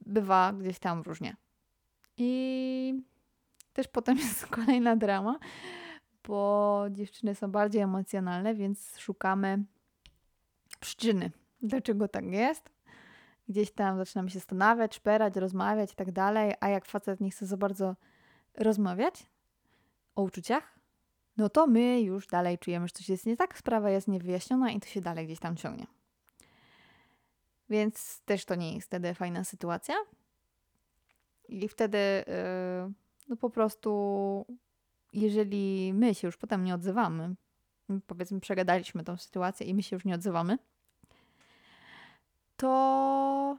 Bywa 0.05 0.53
gdzieś 0.53 0.79
tam 0.79 1.01
różnie. 1.01 1.35
I 2.17 2.93
też 3.73 3.87
potem 3.87 4.17
jest 4.27 4.47
kolejna 4.47 4.95
drama, 4.95 5.39
bo 6.29 6.85
dziewczyny 6.89 7.35
są 7.35 7.51
bardziej 7.51 7.81
emocjonalne, 7.81 8.55
więc 8.55 8.99
szukamy 8.99 9.63
przyczyny, 10.79 11.31
dlaczego 11.61 12.07
tak 12.07 12.25
jest. 12.25 12.69
Gdzieś 13.47 13.71
tam 13.71 13.97
zaczynamy 13.97 14.29
się 14.29 14.39
zastanawiać, 14.39 14.95
szperać, 14.95 15.35
rozmawiać 15.35 15.93
i 15.93 15.95
tak 15.95 16.11
dalej, 16.11 16.53
a 16.59 16.69
jak 16.69 16.85
facet 16.85 17.21
nie 17.21 17.31
chce 17.31 17.45
za 17.45 17.57
bardzo 17.57 17.95
rozmawiać 18.57 19.25
o 20.15 20.21
uczuciach, 20.21 20.79
no 21.37 21.49
to 21.49 21.67
my 21.67 22.01
już 22.01 22.27
dalej 22.27 22.57
czujemy, 22.57 22.87
że 22.87 22.93
coś 22.93 23.09
jest 23.09 23.25
nie 23.25 23.37
tak, 23.37 23.57
sprawa 23.57 23.89
jest 23.89 24.07
niewyjaśniona 24.07 24.71
i 24.71 24.79
to 24.79 24.87
się 24.87 25.01
dalej 25.01 25.25
gdzieś 25.25 25.39
tam 25.39 25.55
ciągnie. 25.55 25.87
Więc 27.69 28.21
też 28.25 28.45
to 28.45 28.55
nie 28.55 28.75
jest 28.75 28.87
wtedy 28.87 29.13
fajna 29.13 29.43
sytuacja. 29.43 29.95
I 31.47 31.67
wtedy 31.67 31.97
yy, 31.97 32.93
no 33.29 33.35
po 33.35 33.49
prostu, 33.49 34.45
jeżeli 35.13 35.93
my 35.93 36.15
się 36.15 36.27
już 36.27 36.37
potem 36.37 36.63
nie 36.63 36.75
odzywamy, 36.75 37.35
powiedzmy, 38.07 38.39
przegadaliśmy 38.39 39.03
tą 39.03 39.17
sytuację 39.17 39.67
i 39.67 39.73
my 39.73 39.83
się 39.83 39.95
już 39.95 40.05
nie 40.05 40.15
odzywamy, 40.15 40.57
to 42.57 43.57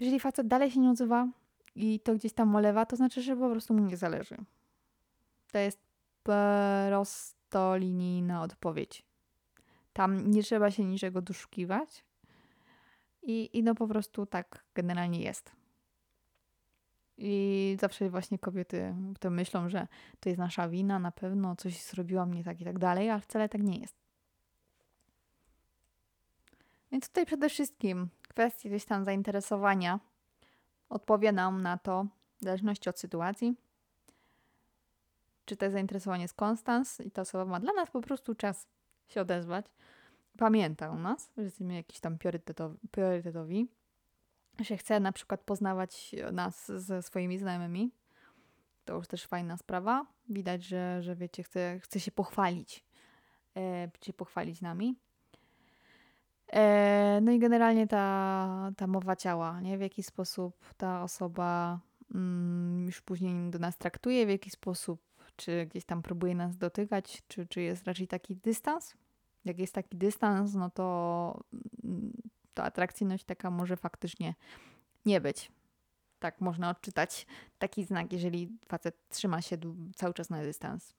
jeżeli 0.00 0.20
facet 0.20 0.48
dalej 0.48 0.70
się 0.70 0.80
nie 0.80 0.90
odzywa 0.90 1.28
i 1.74 2.00
to 2.00 2.14
gdzieś 2.14 2.32
tam 2.32 2.48
molewa, 2.48 2.86
to 2.86 2.96
znaczy, 2.96 3.22
że 3.22 3.36
po 3.36 3.50
prostu 3.50 3.74
mu 3.74 3.84
nie 3.84 3.96
zależy. 3.96 4.36
To 5.52 5.58
jest 5.58 5.80
prostolinijna 6.22 8.42
odpowiedź. 8.42 9.02
Tam 9.92 10.30
nie 10.30 10.42
trzeba 10.42 10.70
się 10.70 10.84
niczego 10.84 11.22
doszukiwać. 11.22 12.04
I, 13.22 13.58
I 13.58 13.62
no 13.62 13.74
po 13.74 13.88
prostu 13.88 14.26
tak 14.26 14.64
generalnie 14.74 15.20
jest. 15.20 15.52
I 17.22 17.76
zawsze 17.80 18.10
właśnie 18.10 18.38
kobiety 18.38 18.94
to 19.20 19.30
myślą, 19.30 19.68
że 19.68 19.86
to 20.20 20.28
jest 20.28 20.38
nasza 20.38 20.68
wina, 20.68 20.98
na 20.98 21.12
pewno 21.12 21.56
coś 21.56 21.82
zrobiłam 21.82 22.34
nie 22.34 22.44
tak 22.44 22.60
i 22.60 22.64
tak 22.64 22.78
dalej, 22.78 23.10
ale 23.10 23.20
wcale 23.20 23.48
tak 23.48 23.62
nie 23.62 23.78
jest. 23.78 23.94
Więc 26.92 27.08
tutaj 27.08 27.26
przede 27.26 27.48
wszystkim 27.48 28.08
kwestia 28.28 28.68
gdzieś 28.68 28.84
tam 28.84 29.04
zainteresowania 29.04 30.00
odpowie 30.88 31.32
nam 31.32 31.62
na 31.62 31.78
to, 31.78 32.06
w 32.40 32.44
zależności 32.44 32.88
od 32.88 32.98
sytuacji, 32.98 33.56
czy 35.44 35.56
to 35.56 35.70
zainteresowanie 35.70 36.22
jest 36.22 36.34
konstans 36.34 37.00
i 37.00 37.10
ta 37.10 37.22
osoba 37.22 37.44
ma 37.44 37.60
dla 37.60 37.72
nas 37.72 37.90
po 37.90 38.00
prostu 38.00 38.34
czas 38.34 38.66
się 39.08 39.20
odezwać. 39.20 39.66
Pamięta 40.38 40.90
o 40.90 40.94
nas, 40.94 41.30
że 41.36 41.42
jesteśmy 41.42 41.74
jakiś 41.74 42.00
tam 42.00 42.18
priorytetowi 42.90 43.68
że 44.60 44.76
chce 44.76 45.00
na 45.00 45.12
przykład 45.12 45.40
poznawać 45.40 46.14
nas 46.32 46.72
ze 46.72 47.02
swoimi 47.02 47.38
znajomymi. 47.38 47.92
To 48.84 48.94
już 48.94 49.08
też 49.08 49.26
fajna 49.26 49.56
sprawa. 49.56 50.06
Widać, 50.28 50.64
że, 50.64 51.02
że 51.02 51.16
wiecie, 51.16 51.42
chce, 51.42 51.80
chce 51.82 52.00
się 52.00 52.10
pochwalić. 52.10 52.84
E, 53.56 53.90
się 54.02 54.12
pochwalić 54.12 54.60
nami. 54.60 54.96
E, 56.52 57.20
no 57.22 57.32
i 57.32 57.38
generalnie 57.38 57.86
ta, 57.86 58.72
ta 58.76 58.86
mowa 58.86 59.16
ciała, 59.16 59.60
nie? 59.60 59.78
w 59.78 59.80
jaki 59.80 60.02
sposób 60.02 60.74
ta 60.76 61.02
osoba 61.02 61.80
mm, 62.14 62.86
już 62.86 63.00
później 63.00 63.50
do 63.50 63.58
nas 63.58 63.78
traktuje, 63.78 64.26
w 64.26 64.30
jaki 64.30 64.50
sposób, 64.50 65.00
czy 65.36 65.66
gdzieś 65.66 65.84
tam 65.84 66.02
próbuje 66.02 66.34
nas 66.34 66.56
dotykać, 66.56 67.22
czy, 67.28 67.46
czy 67.46 67.62
jest 67.62 67.86
raczej 67.86 68.08
taki 68.08 68.36
dystans. 68.36 68.94
Jak 69.44 69.58
jest 69.58 69.74
taki 69.74 69.96
dystans, 69.96 70.54
no 70.54 70.70
to 70.70 71.44
mm, 71.84 72.12
to 72.54 72.64
atrakcyjność 72.64 73.24
taka 73.24 73.50
może 73.50 73.76
faktycznie 73.76 74.34
nie 75.06 75.20
być. 75.20 75.52
Tak 76.18 76.40
można 76.40 76.70
odczytać 76.70 77.26
taki 77.58 77.84
znak, 77.84 78.12
jeżeli 78.12 78.48
facet 78.68 79.08
trzyma 79.08 79.42
się 79.42 79.56
cały 79.96 80.14
czas 80.14 80.30
na 80.30 80.42
dystans. 80.42 80.94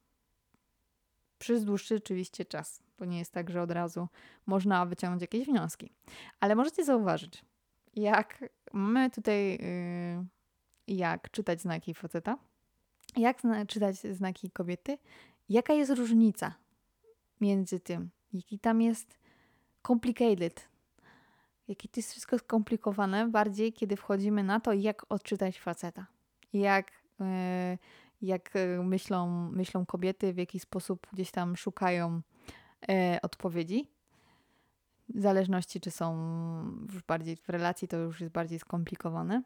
Przez 1.40 1.66
dłuższy 1.66 1.96
oczywiście 1.96 2.46
czas. 2.46 2.84
To 2.96 3.06
nie 3.06 3.20
jest 3.20 3.32
tak, 3.32 3.50
że 3.50 3.62
od 3.62 3.72
razu 3.72 4.08
można 4.46 4.86
wyciągnąć 4.86 5.22
jakieś 5.22 5.48
wnioski. 5.48 5.92
Ale 6.40 6.56
możecie 6.56 6.86
zauważyć, 6.86 7.46
jak 7.96 8.46
mamy 8.74 9.10
tutaj, 9.10 9.52
yy, 10.88 10.96
jak 10.96 11.32
czytać 11.32 11.62
znaki 11.62 11.94
faceta, 11.94 12.38
jak 13.18 13.42
czytać 13.68 13.96
znaki 13.96 14.52
kobiety, 14.52 14.98
jaka 15.50 15.74
jest 15.74 15.92
różnica 15.92 16.54
między 17.42 17.80
tym, 17.80 18.10
jaki 18.34 18.60
tam 18.60 18.82
jest 18.82 19.20
complicated, 19.88 20.70
Jakie 21.72 21.88
to 21.88 22.00
jest 22.00 22.12
wszystko 22.12 22.38
skomplikowane, 22.40 23.28
bardziej 23.28 23.74
kiedy 23.74 23.96
wchodzimy 23.96 24.44
na 24.44 24.60
to, 24.60 24.74
jak 24.74 25.06
odczytać 25.10 25.60
faceta. 25.60 26.06
Jak, 26.54 26.92
e, 27.22 27.78
jak 28.22 28.56
e, 28.56 28.84
myślą, 28.84 29.50
myślą 29.52 29.86
kobiety, 29.86 30.34
w 30.34 30.38
jaki 30.38 30.60
sposób 30.60 31.08
gdzieś 31.14 31.32
tam 31.32 31.56
szukają 31.56 32.22
e, 32.90 33.20
odpowiedzi. 33.22 33.88
W 35.10 35.22
zależności, 35.22 35.82
czy 35.82 35.92
są 35.92 36.16
już 36.94 37.04
bardziej 37.04 37.36
w 37.36 37.50
relacji, 37.50 37.88
to 37.88 37.98
już 37.98 38.22
jest 38.22 38.34
bardziej 38.34 38.60
skomplikowane. 38.60 39.42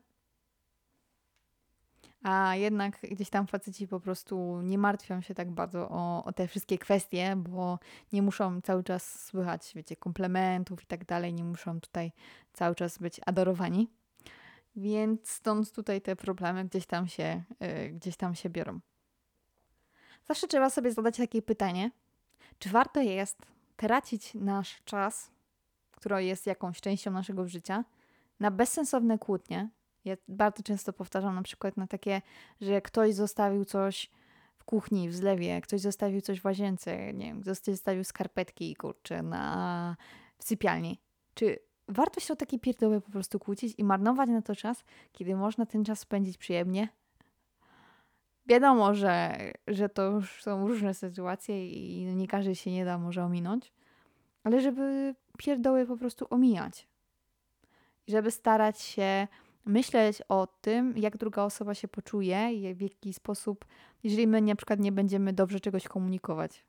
A 2.26 2.56
jednak 2.56 3.00
gdzieś 3.02 3.30
tam 3.30 3.48
faceci 3.48 3.88
po 3.88 4.00
prostu 4.00 4.62
nie 4.62 4.78
martwią 4.78 5.22
się 5.22 5.34
tak 5.34 5.52
bardzo 5.52 5.90
o, 5.90 6.24
o 6.24 6.34
te 6.34 6.48
wszystkie 6.48 6.78
kwestie, 6.78 7.36
bo 7.36 7.80
nie 8.14 8.22
muszą 8.22 8.62
cały 8.62 8.84
czas 8.84 9.26
słychać, 9.26 9.72
wiecie, 9.76 9.96
komplementów 9.96 10.84
i 10.84 10.86
tak 10.86 11.06
dalej, 11.06 11.34
nie 11.34 11.44
muszą 11.44 11.82
tutaj 11.82 12.12
cały 12.54 12.76
czas 12.76 12.98
być 12.98 13.22
adorowani. 13.26 13.90
Więc 14.76 15.30
stąd 15.30 15.72
tutaj 15.72 16.02
te 16.02 16.16
problemy 16.16 16.66
gdzieś 16.66 16.86
tam 16.86 17.08
się, 17.08 17.44
yy, 17.60 17.90
gdzieś 17.90 18.18
tam 18.18 18.36
się 18.36 18.50
biorą. 18.50 18.80
Zawsze 20.28 20.48
trzeba 20.48 20.70
sobie 20.70 20.92
zadać 20.92 21.18
takie 21.18 21.42
pytanie, 21.42 21.92
czy 22.60 22.70
warto 22.70 23.02
jest 23.02 23.38
tracić 23.76 24.34
nasz 24.34 24.82
czas, 24.86 25.32
który 25.92 26.24
jest 26.24 26.46
jakąś 26.46 26.82
częścią 26.82 27.12
naszego 27.12 27.48
życia, 27.48 27.84
na 28.40 28.52
bezsensowne 28.52 29.18
kłótnie, 29.18 29.70
ja 30.06 30.16
bardzo 30.28 30.64
często 30.64 30.94
powtarzam 30.94 31.36
na 31.36 31.42
przykład 31.42 31.78
na 31.78 31.88
takie, 31.88 32.22
że 32.62 32.82
ktoś 32.82 33.14
zostawił 33.14 33.66
coś 33.66 34.12
w 34.58 34.64
kuchni, 34.64 35.10
w 35.10 35.16
zlewie, 35.16 35.62
ktoś 35.62 35.82
zostawił 35.82 36.22
coś 36.22 36.42
w 36.42 36.46
łazience, 36.46 37.14
nie 37.14 37.26
wiem, 37.26 37.42
ktoś 37.42 37.58
zostawił 37.58 38.04
skarpetki, 38.04 38.76
kurczę, 38.76 39.24
na, 39.24 39.96
w 40.38 40.44
sypialni. 40.44 41.00
Czy 41.34 41.60
warto 41.88 42.20
się 42.20 42.34
o 42.34 42.36
takie 42.36 42.60
pierdoły 42.60 43.02
po 43.02 43.12
prostu 43.12 43.40
kłócić 43.40 43.74
i 43.78 43.84
marnować 43.84 44.30
na 44.30 44.42
to 44.42 44.56
czas, 44.56 44.84
kiedy 45.12 45.36
można 45.36 45.66
ten 45.66 45.86
czas 45.86 46.00
spędzić 46.00 46.38
przyjemnie? 46.38 46.90
Wiadomo, 48.48 48.94
że, 48.94 49.38
że 49.68 49.90
to 49.90 50.04
już 50.04 50.44
są 50.44 50.68
różne 50.68 50.94
sytuacje 50.94 51.70
i 51.70 52.06
nie 52.06 52.28
każdy 52.28 52.56
się 52.56 52.72
nie 52.72 52.86
da 52.86 52.98
może 52.98 53.24
ominąć, 53.24 53.74
ale 54.44 54.62
żeby 54.62 55.16
pierdoły 55.38 55.86
po 55.86 55.98
prostu 55.98 56.28
omijać. 56.30 56.88
I 58.08 58.12
żeby 58.12 58.32
starać 58.32 58.82
się 58.82 59.28
myśleć 59.66 60.22
o 60.30 60.48
tym, 60.62 60.98
jak 60.98 61.18
druga 61.18 61.44
osoba 61.44 61.74
się 61.74 61.88
poczuje 61.88 62.50
w 62.76 62.82
jaki 62.82 63.14
sposób, 63.14 63.66
jeżeli 64.04 64.28
my 64.28 64.42
na 64.42 64.56
przykład 64.56 64.80
nie 64.80 64.92
będziemy 64.92 65.34
dobrze 65.34 65.60
czegoś 65.60 65.88
komunikować. 65.88 66.66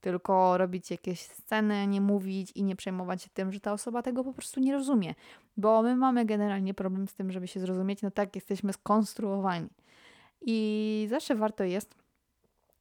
Tylko 0.00 0.58
robić 0.58 0.90
jakieś 0.90 1.20
sceny, 1.20 1.86
nie 1.86 2.00
mówić 2.00 2.52
i 2.54 2.64
nie 2.64 2.76
przejmować 2.76 3.22
się 3.22 3.28
tym, 3.34 3.52
że 3.52 3.60
ta 3.60 3.72
osoba 3.72 4.02
tego 4.02 4.24
po 4.24 4.32
prostu 4.32 4.60
nie 4.60 4.72
rozumie. 4.72 5.14
Bo 5.56 5.82
my 5.82 5.96
mamy 5.96 6.24
generalnie 6.24 6.74
problem 6.74 7.08
z 7.08 7.14
tym, 7.14 7.32
żeby 7.32 7.48
się 7.48 7.60
zrozumieć, 7.60 8.02
no 8.02 8.10
tak 8.10 8.34
jesteśmy 8.34 8.72
skonstruowani. 8.72 9.68
I 10.40 11.06
zawsze 11.10 11.34
warto 11.34 11.64
jest 11.64 11.94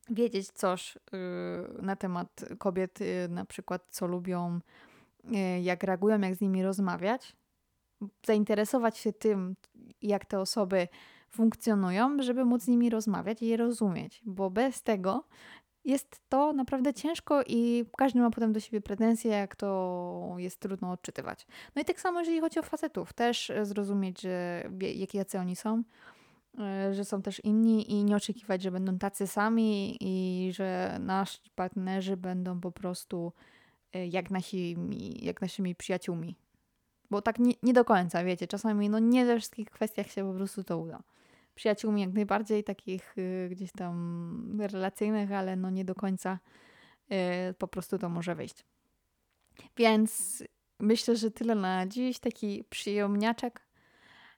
wiedzieć 0.09 0.47
coś 0.47 0.97
yy, 1.11 1.81
na 1.81 1.95
temat 1.95 2.45
kobiet, 2.57 2.99
yy, 2.99 3.27
na 3.29 3.45
przykład 3.45 3.85
co 3.89 4.07
lubią, 4.07 4.59
yy, 5.23 5.61
jak 5.61 5.83
reagują, 5.83 6.19
jak 6.19 6.35
z 6.35 6.41
nimi 6.41 6.63
rozmawiać, 6.63 7.35
zainteresować 8.25 8.97
się 8.97 9.13
tym, 9.13 9.55
jak 10.01 10.25
te 10.25 10.39
osoby 10.39 10.87
funkcjonują, 11.29 12.17
żeby 12.23 12.45
móc 12.45 12.61
z 12.61 12.67
nimi 12.67 12.89
rozmawiać 12.89 13.41
i 13.41 13.47
je 13.47 13.57
rozumieć, 13.57 14.21
bo 14.25 14.49
bez 14.49 14.83
tego 14.83 15.23
jest 15.85 16.21
to 16.29 16.53
naprawdę 16.53 16.93
ciężko 16.93 17.41
i 17.47 17.85
każdy 17.97 18.19
ma 18.19 18.29
potem 18.29 18.53
do 18.53 18.59
siebie 18.59 18.81
pretensje, 18.81 19.31
jak 19.31 19.55
to 19.55 20.35
jest 20.37 20.59
trudno 20.59 20.91
odczytywać. 20.91 21.47
No 21.75 21.81
i 21.81 21.85
tak 21.85 22.01
samo, 22.01 22.19
jeżeli 22.19 22.41
chodzi 22.41 22.59
o 22.59 22.63
facetów, 22.63 23.13
też 23.13 23.49
e, 23.49 23.65
zrozumieć, 23.65 24.21
że 24.21 24.63
jacy 25.13 25.39
oni 25.39 25.55
są, 25.55 25.83
e, 26.59 26.93
że 26.93 27.05
są 27.05 27.21
też 27.21 27.39
inni 27.39 27.91
i 27.91 28.03
nie 28.03 28.15
oczekiwać, 28.15 28.61
że 28.61 28.71
będą 28.71 28.97
tacy 28.97 29.27
sami 29.27 29.97
i 30.01 30.49
że 30.53 30.97
nasi 30.99 31.39
partnerzy 31.55 32.17
będą 32.17 32.59
po 32.59 32.71
prostu 32.71 33.33
e, 33.93 34.07
jak, 34.07 34.31
nasi, 34.31 34.77
jak 35.21 35.41
naszymi 35.41 35.75
przyjaciółmi. 35.75 36.35
Bo 37.11 37.21
tak 37.21 37.39
nie, 37.39 37.53
nie 37.63 37.73
do 37.73 37.85
końca, 37.85 38.23
wiecie, 38.23 38.47
czasami 38.47 38.89
no 38.89 38.99
nie 38.99 39.25
we 39.25 39.37
wszystkich 39.37 39.69
kwestiach 39.69 40.11
się 40.11 40.31
po 40.31 40.33
prostu 40.33 40.63
to 40.63 40.77
uda 40.77 41.03
przyjaciółmi 41.55 42.01
jak 42.01 42.13
najbardziej, 42.13 42.63
takich 42.63 43.17
y, 43.17 43.49
gdzieś 43.51 43.71
tam 43.71 44.57
relacyjnych, 44.61 45.31
ale 45.31 45.55
no 45.55 45.69
nie 45.69 45.85
do 45.85 45.95
końca 45.95 46.39
y, 47.11 47.53
po 47.53 47.67
prostu 47.67 47.97
to 47.97 48.09
może 48.09 48.35
wyjść. 48.35 48.65
Więc 49.77 50.43
myślę, 50.79 51.15
że 51.15 51.31
tyle 51.31 51.55
na 51.55 51.87
dziś. 51.87 52.19
Taki 52.19 52.63
przyjemniaczek. 52.69 53.67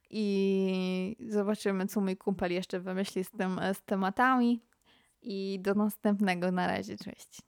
I 0.09 1.15
zobaczymy, 1.29 1.87
co 1.87 2.01
mój 2.01 2.17
kumpel 2.17 2.51
jeszcze 2.51 2.79
wymyśli 2.79 3.23
z, 3.23 3.31
tym, 3.31 3.59
z 3.73 3.81
tematami. 3.81 4.61
I 5.21 5.59
do 5.61 5.73
następnego. 5.73 6.51
Na 6.51 6.67
razie, 6.67 6.97
cześć. 6.97 7.41